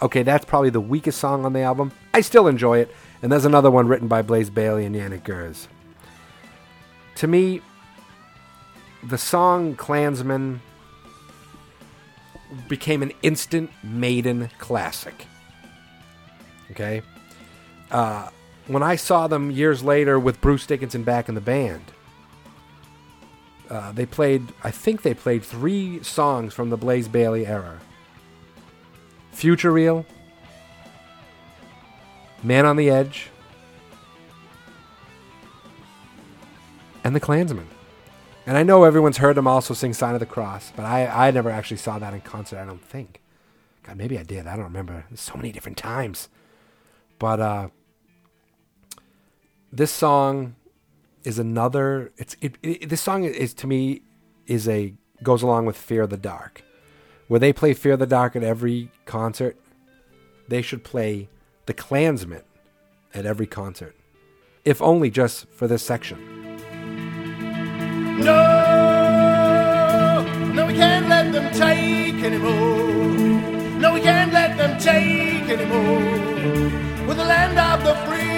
okay, 0.00 0.22
that's 0.22 0.44
probably 0.44 0.70
the 0.70 0.80
weakest 0.80 1.18
song 1.18 1.44
on 1.44 1.52
the 1.52 1.62
album. 1.62 1.90
I 2.14 2.20
still 2.20 2.46
enjoy 2.46 2.78
it. 2.78 2.94
And 3.22 3.32
there's 3.32 3.44
another 3.44 3.72
one 3.72 3.88
written 3.88 4.06
by 4.06 4.22
Blaze 4.22 4.50
Bayley 4.50 4.84
and 4.86 4.94
Janick 4.94 5.24
Gers. 5.24 5.66
To 7.16 7.26
me, 7.26 7.60
the 9.02 9.18
song 9.18 9.74
Klansman 9.74 10.60
became 12.68 13.02
an 13.02 13.12
instant 13.22 13.68
Maiden 13.82 14.48
classic. 14.60 15.26
Okay? 16.70 17.02
Uh, 17.90 18.28
when 18.68 18.84
I 18.84 18.94
saw 18.94 19.26
them 19.26 19.50
years 19.50 19.82
later 19.82 20.20
with 20.20 20.40
Bruce 20.40 20.66
Dickinson 20.66 21.02
back 21.02 21.28
in 21.28 21.34
the 21.34 21.40
band, 21.40 21.82
uh, 23.72 23.90
they 23.90 24.04
played, 24.04 24.42
I 24.62 24.70
think 24.70 25.00
they 25.00 25.14
played 25.14 25.42
three 25.42 26.02
songs 26.02 26.52
from 26.52 26.68
the 26.68 26.76
Blaze 26.76 27.08
Bayley 27.08 27.46
era 27.46 27.80
Futureal, 29.32 30.04
Man 32.42 32.66
on 32.66 32.76
the 32.76 32.90
Edge, 32.90 33.30
and 37.02 37.16
The 37.16 37.20
Klansman. 37.20 37.66
And 38.44 38.58
I 38.58 38.62
know 38.62 38.84
everyone's 38.84 39.16
heard 39.16 39.36
them 39.36 39.46
also 39.46 39.72
sing 39.72 39.94
Sign 39.94 40.12
of 40.14 40.20
the 40.20 40.26
Cross, 40.26 40.72
but 40.76 40.84
I, 40.84 41.28
I 41.28 41.30
never 41.30 41.48
actually 41.48 41.78
saw 41.78 41.98
that 41.98 42.12
in 42.12 42.20
concert, 42.20 42.58
I 42.58 42.66
don't 42.66 42.84
think. 42.84 43.22
God, 43.84 43.96
maybe 43.96 44.18
I 44.18 44.22
did. 44.22 44.46
I 44.46 44.54
don't 44.54 44.66
remember. 44.66 45.06
So 45.14 45.34
many 45.34 45.50
different 45.50 45.78
times. 45.78 46.28
But 47.18 47.40
uh, 47.40 47.68
this 49.72 49.90
song 49.90 50.56
is 51.24 51.38
another. 51.38 52.12
It's 52.16 52.36
it, 52.40 52.56
it, 52.62 52.88
This 52.88 53.00
song 53.00 53.24
is 53.24 53.54
to 53.54 53.66
me 53.66 54.02
is 54.46 54.68
a 54.68 54.94
goes 55.22 55.42
along 55.42 55.66
with 55.66 55.76
Fear 55.76 56.02
of 56.02 56.10
the 56.10 56.16
Dark, 56.16 56.62
where 57.28 57.40
they 57.40 57.52
play 57.52 57.74
Fear 57.74 57.94
of 57.94 57.98
the 58.00 58.06
Dark 58.06 58.36
at 58.36 58.42
every 58.42 58.90
concert. 59.06 59.56
They 60.48 60.62
should 60.62 60.84
play 60.84 61.28
The 61.66 61.74
Klansman 61.74 62.42
at 63.14 63.26
every 63.26 63.46
concert, 63.46 63.94
if 64.64 64.82
only 64.82 65.10
just 65.10 65.46
for 65.50 65.66
this 65.68 65.82
section. 65.82 66.18
No, 68.18 70.22
no, 70.54 70.66
we 70.66 70.74
can't 70.74 71.08
let 71.08 71.32
them 71.32 71.52
take 71.54 72.22
anymore. 72.22 73.80
No, 73.80 73.94
we 73.94 74.00
can't 74.00 74.32
let 74.32 74.56
them 74.56 74.78
take 74.78 75.48
anymore. 75.48 77.06
We're 77.06 77.14
the 77.14 77.24
land 77.24 77.58
of 77.58 77.84
the 77.84 77.94
free. 78.06 78.31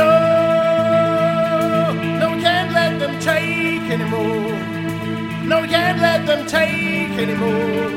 No, 0.00 1.92
no, 2.20 2.26
we 2.34 2.40
can't 2.40 2.72
let 2.72 2.98
them 2.98 3.14
take 3.20 3.86
anymore. 3.96 4.56
No, 5.50 5.60
we 5.60 5.68
can't 5.68 6.00
let 6.00 6.26
them 6.26 6.46
take 6.46 7.18
anymore. 7.24 7.90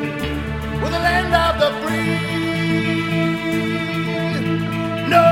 We're 0.82 0.94
the 0.98 1.02
land 1.08 1.34
of 1.44 1.54
the 1.62 1.70
free. 1.82 2.20
No, 5.14 5.28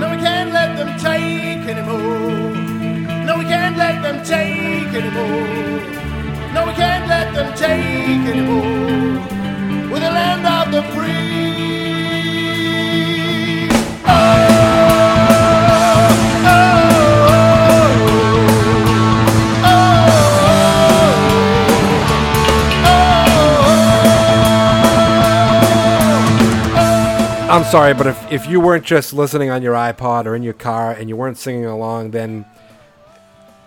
no, 0.00 0.06
we 0.12 0.18
can't 0.26 0.52
let 0.52 0.70
them 0.78 0.90
take 1.06 1.64
anymore. 1.72 2.54
No, 3.26 3.32
we 3.38 3.44
can't 3.52 3.76
let 3.76 3.96
them 4.04 4.18
take 4.22 4.94
anymore. 5.00 5.80
No, 6.54 6.60
we 6.68 6.72
can't 6.82 7.08
let 7.08 7.34
them 7.34 7.48
take 7.56 8.24
anymore. 8.32 8.79
Sorry, 27.70 27.94
but 27.94 28.08
if, 28.08 28.32
if 28.32 28.48
you 28.48 28.60
weren't 28.60 28.84
just 28.84 29.12
listening 29.12 29.50
on 29.50 29.62
your 29.62 29.74
iPod 29.74 30.26
or 30.26 30.34
in 30.34 30.42
your 30.42 30.54
car 30.54 30.90
and 30.90 31.08
you 31.08 31.14
weren't 31.14 31.38
singing 31.38 31.66
along, 31.66 32.10
then 32.10 32.44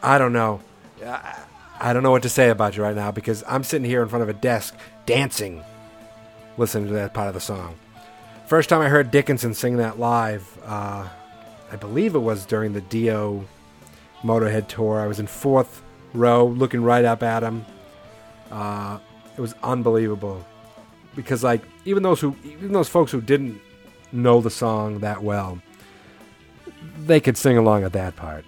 I 0.02 0.18
don't 0.18 0.34
know. 0.34 0.60
I, 1.06 1.40
I 1.80 1.94
don't 1.94 2.04
know 2.04 2.12
what 2.12 2.24
to 2.24 2.30
say 2.30 2.50
about 2.50 2.76
you 2.76 2.84
right 2.84 2.98
now 2.98 3.12
because 3.12 3.46
I'm 3.48 3.64
sitting 3.64 3.86
here 3.86 4.04
in 4.04 4.10
front 4.10 4.24
of 4.24 4.28
a 4.28 4.34
desk 4.34 4.76
dancing, 5.06 5.64
listening 6.58 6.88
to 6.88 6.94
that 6.96 7.14
part 7.14 7.30
of 7.30 7.34
the 7.34 7.40
song. 7.40 7.76
First 8.46 8.68
time 8.68 8.82
I 8.82 8.90
heard 8.90 9.10
Dickinson 9.10 9.54
sing 9.54 9.78
that 9.78 10.00
live, 10.00 10.46
uh, 10.66 11.08
I 11.72 11.76
believe 11.78 12.14
it 12.14 12.20
was 12.20 12.46
during 12.46 12.74
the 12.74 12.82
Dio 12.82 13.46
Motorhead 14.22 14.68
tour. 14.68 15.00
I 15.00 15.08
was 15.08 15.22
in 15.22 15.28
fourth 15.28 15.82
row, 16.14 16.48
looking 16.48 16.84
right 16.84 17.06
up 17.06 17.24
at 17.24 17.42
him. 17.42 17.66
Uh, 18.52 19.00
it 19.38 19.42
was 19.42 19.56
unbelievable 19.64 20.46
because, 21.16 21.42
like, 21.42 21.62
even 21.86 22.04
those 22.04 22.20
who, 22.20 22.36
even 22.44 22.74
those 22.74 22.90
folks 22.90 23.10
who 23.10 23.22
didn't 23.22 23.62
know 24.14 24.42
the 24.42 24.50
song 24.50 25.00
that 25.00 25.24
well, 25.24 25.60
they 26.98 27.20
could 27.20 27.38
sing 27.38 27.58
along 27.58 27.84
at 27.84 27.94
that 27.94 28.16
part. 28.16 28.46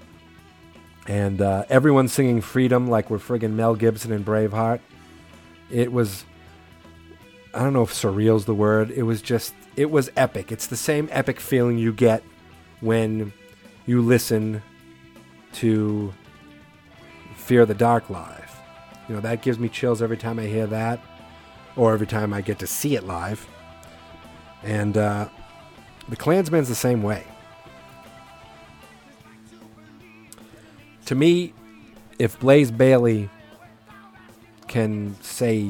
And 1.08 1.41
uh, 1.41 1.65
everyone 1.69 2.08
singing 2.08 2.41
"Freedom" 2.41 2.89
like 2.89 3.10
we're 3.10 3.19
friggin' 3.19 3.51
Mel 3.51 3.75
Gibson 3.75 4.12
and 4.12 4.25
Braveheart. 4.25 4.80
It 5.69 5.91
was, 5.91 6.25
I 7.54 7.60
don't 7.60 7.73
know 7.73 7.84
if 7.84 7.93
surreal's 7.93 8.45
the 8.45 8.56
word. 8.56 8.91
It 8.91 9.04
was 9.04 9.21
just, 9.21 9.54
it 9.75 9.91
was 9.91 10.12
epic. 10.15 10.51
It's 10.51 10.67
the 10.67 10.78
same 10.78 11.10
epic 11.12 11.39
feeling 11.39 11.78
you 11.78 11.91
get 11.91 12.23
when 12.82 13.34
you 13.86 14.01
listen 14.01 14.62
to 15.54 16.13
Fear 17.36 17.65
the 17.65 17.75
Dark 17.75 18.10
live. 18.10 18.60
You 19.08 19.15
know, 19.15 19.21
that 19.21 19.43
gives 19.43 19.60
me 19.60 19.69
chills 19.69 20.01
every 20.01 20.17
time 20.17 20.39
I 20.39 20.45
hear 20.45 20.65
that, 20.67 20.99
or 21.75 21.93
every 21.93 22.08
time 22.08 22.34
I 22.34 22.41
get 22.41 22.58
to 22.60 22.67
see 22.67 22.95
it 22.95 23.04
live. 23.04 23.47
And 24.63 24.97
uh, 24.97 25.30
the 26.10 26.15
Klansman's 26.15 26.68
the 26.68 26.76
same 26.76 27.02
way. 27.02 27.24
To 31.06 31.15
me, 31.15 31.54
if 32.18 32.39
Blaze 32.39 32.72
Bayley 32.72 33.30
can 34.68 35.15
say 35.22 35.70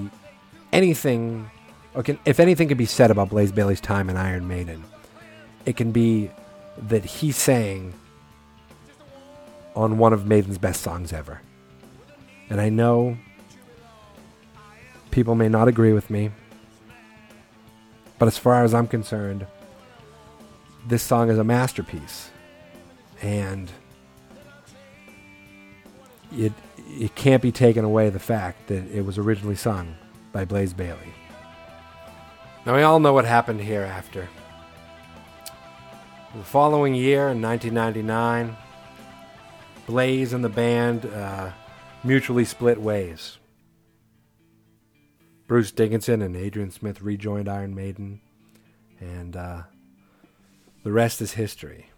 anything, 0.71 1.49
or 1.93 2.03
can, 2.03 2.17
if 2.25 2.39
anything 2.39 2.67
can 2.67 2.77
be 2.77 2.85
said 2.85 3.11
about 3.11 3.29
Blaze 3.29 3.51
Bayley's 3.51 3.81
time 3.81 4.09
in 4.09 4.17
Iron 4.17 4.47
Maiden, 4.47 4.83
it 5.65 5.75
can 5.75 5.91
be 5.91 6.29
that 6.77 7.05
he 7.05 7.31
sang 7.31 7.93
on 9.75 9.97
one 9.97 10.13
of 10.13 10.25
Maiden's 10.25 10.57
best 10.57 10.81
songs 10.81 11.11
ever. 11.11 11.41
And 12.49 12.61
I 12.61 12.69
know 12.69 13.17
people 15.11 15.35
may 15.35 15.49
not 15.49 15.67
agree 15.67 15.93
with 15.93 16.09
me, 16.09 16.31
but 18.19 18.27
as 18.27 18.37
far 18.37 18.63
as 18.63 18.73
I'm 18.73 18.87
concerned, 18.87 19.45
this 20.85 21.03
song 21.03 21.29
is 21.29 21.37
a 21.37 21.43
masterpiece. 21.43 22.29
And 23.21 23.71
it 26.31 26.53
it 26.77 27.15
can't 27.15 27.41
be 27.41 27.51
taken 27.51 27.83
away 27.83 28.09
the 28.09 28.19
fact 28.19 28.67
that 28.67 28.85
it 28.91 29.01
was 29.05 29.17
originally 29.17 29.55
sung 29.55 29.95
by 30.31 30.45
Blaze 30.45 30.73
Bayley. 30.73 31.13
Now 32.65 32.75
we 32.75 32.83
all 32.83 32.99
know 32.99 33.13
what 33.13 33.25
happened 33.25 33.61
hereafter. 33.61 34.27
The 36.35 36.43
following 36.43 36.93
year, 36.93 37.29
in 37.29 37.41
1999, 37.41 38.57
Blaze 39.87 40.33
and 40.33 40.43
the 40.43 40.49
band 40.49 41.05
uh, 41.05 41.51
mutually 42.03 42.43
split 42.43 42.81
ways. 42.81 43.37
Bruce 45.47 45.71
Dickinson 45.71 46.21
and 46.21 46.35
Adrian 46.35 46.71
Smith 46.71 47.01
rejoined 47.01 47.47
Iron 47.47 47.73
Maiden, 47.73 48.19
and 48.99 49.35
uh, 49.35 49.61
the 50.85 50.91
rest 50.91 51.19
is 51.19 51.33
history. 51.33 51.89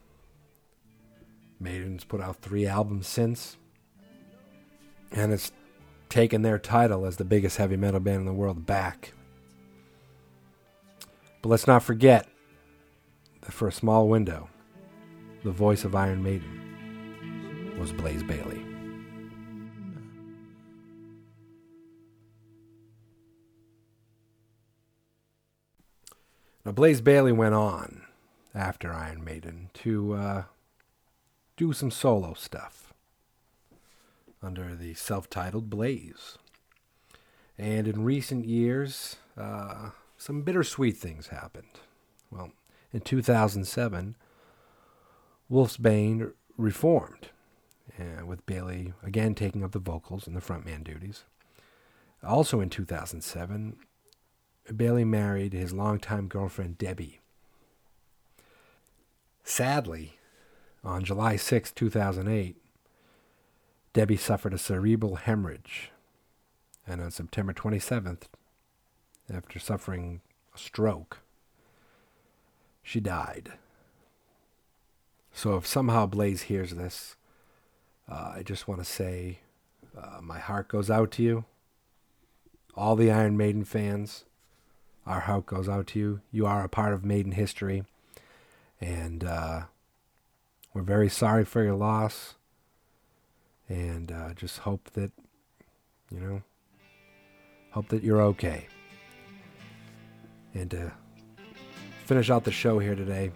Maiden's 1.60 2.06
put 2.06 2.22
out 2.22 2.38
three 2.38 2.66
albums 2.66 3.06
since, 3.06 3.58
and 5.12 5.34
it's 5.34 5.52
taken 6.08 6.42
their 6.42 6.58
title 6.58 7.06
as 7.06 7.18
the 7.18 7.26
biggest 7.26 7.58
heavy 7.58 7.76
metal 7.76 8.00
band 8.00 8.22
in 8.22 8.26
the 8.26 8.32
world 8.32 8.66
back. 8.66 9.12
But 11.42 11.50
let's 11.50 11.68
not 11.68 11.84
forget 11.84 12.30
that 13.42 13.52
for 13.52 13.68
a 13.68 13.74
small 13.74 14.08
window, 14.08 14.48
the 15.44 15.52
voice 15.52 15.84
of 15.84 15.94
Iron 15.94 16.24
Maiden 16.24 17.76
was 17.78 17.92
Blaze 17.92 18.24
Bayley. 18.24 18.64
Now, 26.66 26.72
Blaze 26.72 27.02
Bayley 27.02 27.34
went 27.34 27.54
on 27.54 28.07
after 28.58 28.92
Iron 28.92 29.24
Maiden 29.24 29.70
to 29.76 30.14
uh, 30.14 30.44
do 31.56 31.74
some 31.74 31.92
solo 31.92 32.34
stuff 32.34 32.94
under 34.42 34.76
the 34.76 34.96
self 34.96 35.30
titled 35.30 35.70
Blaze. 35.70 36.38
And 37.58 37.88
in 37.88 38.04
recent 38.04 38.46
years, 38.46 39.18
uh, 39.38 39.92
some 40.18 40.42
bittersweet 40.42 40.98
things 40.98 41.28
happened. 41.28 41.80
Well, 42.32 42.52
in 42.92 43.02
2007, 43.02 44.16
Wolfsbane 45.52 46.34
reformed, 46.58 47.30
uh, 48.00 48.26
with 48.26 48.46
Bayley 48.46 48.94
again 49.04 49.36
taking 49.36 49.64
up 49.64 49.72
the 49.72 49.80
vocals 49.80 50.28
and 50.28 50.36
the 50.36 50.42
frontman 50.42 50.84
duties. 50.84 51.24
Also 52.24 52.60
in 52.60 52.70
2007, 52.70 53.78
Bayley 54.76 55.06
married 55.06 55.54
his 55.54 55.74
longtime 55.74 56.28
girlfriend 56.28 56.78
Debbie. 56.78 57.22
Sadly, 59.48 60.20
on 60.84 61.06
July 61.06 61.38
6, 61.38 61.72
2008, 61.72 62.58
Debbie 63.94 64.18
suffered 64.18 64.54
a 64.54 64.58
cerebral 64.58 65.16
hemorrhage. 65.16 65.90
And 66.86 67.00
on 67.02 67.12
September 67.12 67.54
27th, 67.54 68.24
after 69.34 69.58
suffering 69.58 70.20
a 70.54 70.58
stroke, 70.58 71.20
she 72.84 73.00
died. 73.00 73.54
So 75.32 75.56
if 75.56 75.66
somehow 75.66 76.08
Blaze 76.08 76.44
hears 76.44 76.72
this, 76.72 77.16
uh, 78.12 78.34
I 78.36 78.44
just 78.44 78.68
want 78.68 78.82
to 78.82 78.86
say 78.86 79.40
uh, 79.98 80.20
my 80.22 80.40
heart 80.40 80.68
goes 80.68 80.92
out 80.92 81.10
to 81.12 81.24
you. 81.24 81.46
All 82.76 82.98
the 82.98 83.12
Iron 83.12 83.38
Maiden 83.38 83.64
fans, 83.64 84.26
our 85.06 85.22
heart 85.22 85.46
goes 85.46 85.70
out 85.70 85.88
to 85.88 86.00
you. 86.00 86.22
You 86.34 86.46
are 86.46 86.66
a 86.66 86.70
part 86.70 86.94
of 86.94 87.06
Maiden 87.06 87.32
history. 87.32 87.86
And 88.80 89.24
uh, 89.24 89.62
we're 90.74 90.82
very 90.82 91.10
sorry 91.10 91.46
for 91.46 91.64
your 91.64 91.76
loss. 91.76 92.36
And 93.70 94.12
uh, 94.12 94.34
just 94.34 94.60
hope 94.60 94.90
that, 94.94 95.12
you 96.12 96.20
know, 96.20 96.42
hope 97.72 97.90
that 97.90 98.04
you're 98.04 98.22
okay. 98.22 98.68
And 100.54 100.72
to 100.72 100.92
finish 102.06 102.30
out 102.30 102.44
the 102.44 102.52
show 102.52 102.80
here 102.80 102.96
today, 102.96 103.32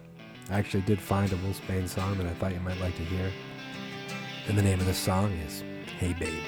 I 0.50 0.58
actually 0.58 0.82
did 0.82 1.00
find 1.00 1.30
a 1.32 1.36
Wolfsbane 1.36 1.88
song 1.88 2.16
that 2.18 2.26
I 2.26 2.34
thought 2.34 2.52
you 2.52 2.60
might 2.60 2.80
like 2.80 2.96
to 2.96 3.04
hear. 3.04 3.30
And 4.48 4.58
the 4.58 4.62
name 4.62 4.80
of 4.80 4.86
the 4.86 4.94
song 4.94 5.30
is 5.46 5.62
Hey 5.98 6.14
Babe. 6.14 6.42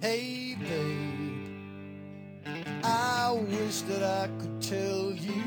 Hey, 0.00 0.54
babe, 0.54 2.46
I 2.84 3.32
wish 3.32 3.80
that 3.80 4.04
I 4.04 4.28
could 4.38 4.62
tell 4.62 5.10
you 5.10 5.42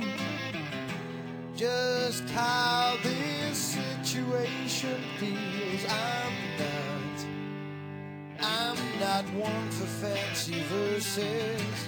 just 1.56 2.30
how 2.32 2.98
this 3.02 3.58
situation 3.58 5.00
feels. 5.18 5.86
I'm 5.88 6.34
not, 6.60 7.26
I'm 8.42 9.00
not 9.00 9.24
one 9.42 9.70
for 9.70 9.86
fancy 9.86 10.62
verses 10.64 11.88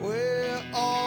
where 0.00 0.60
all 0.74 1.04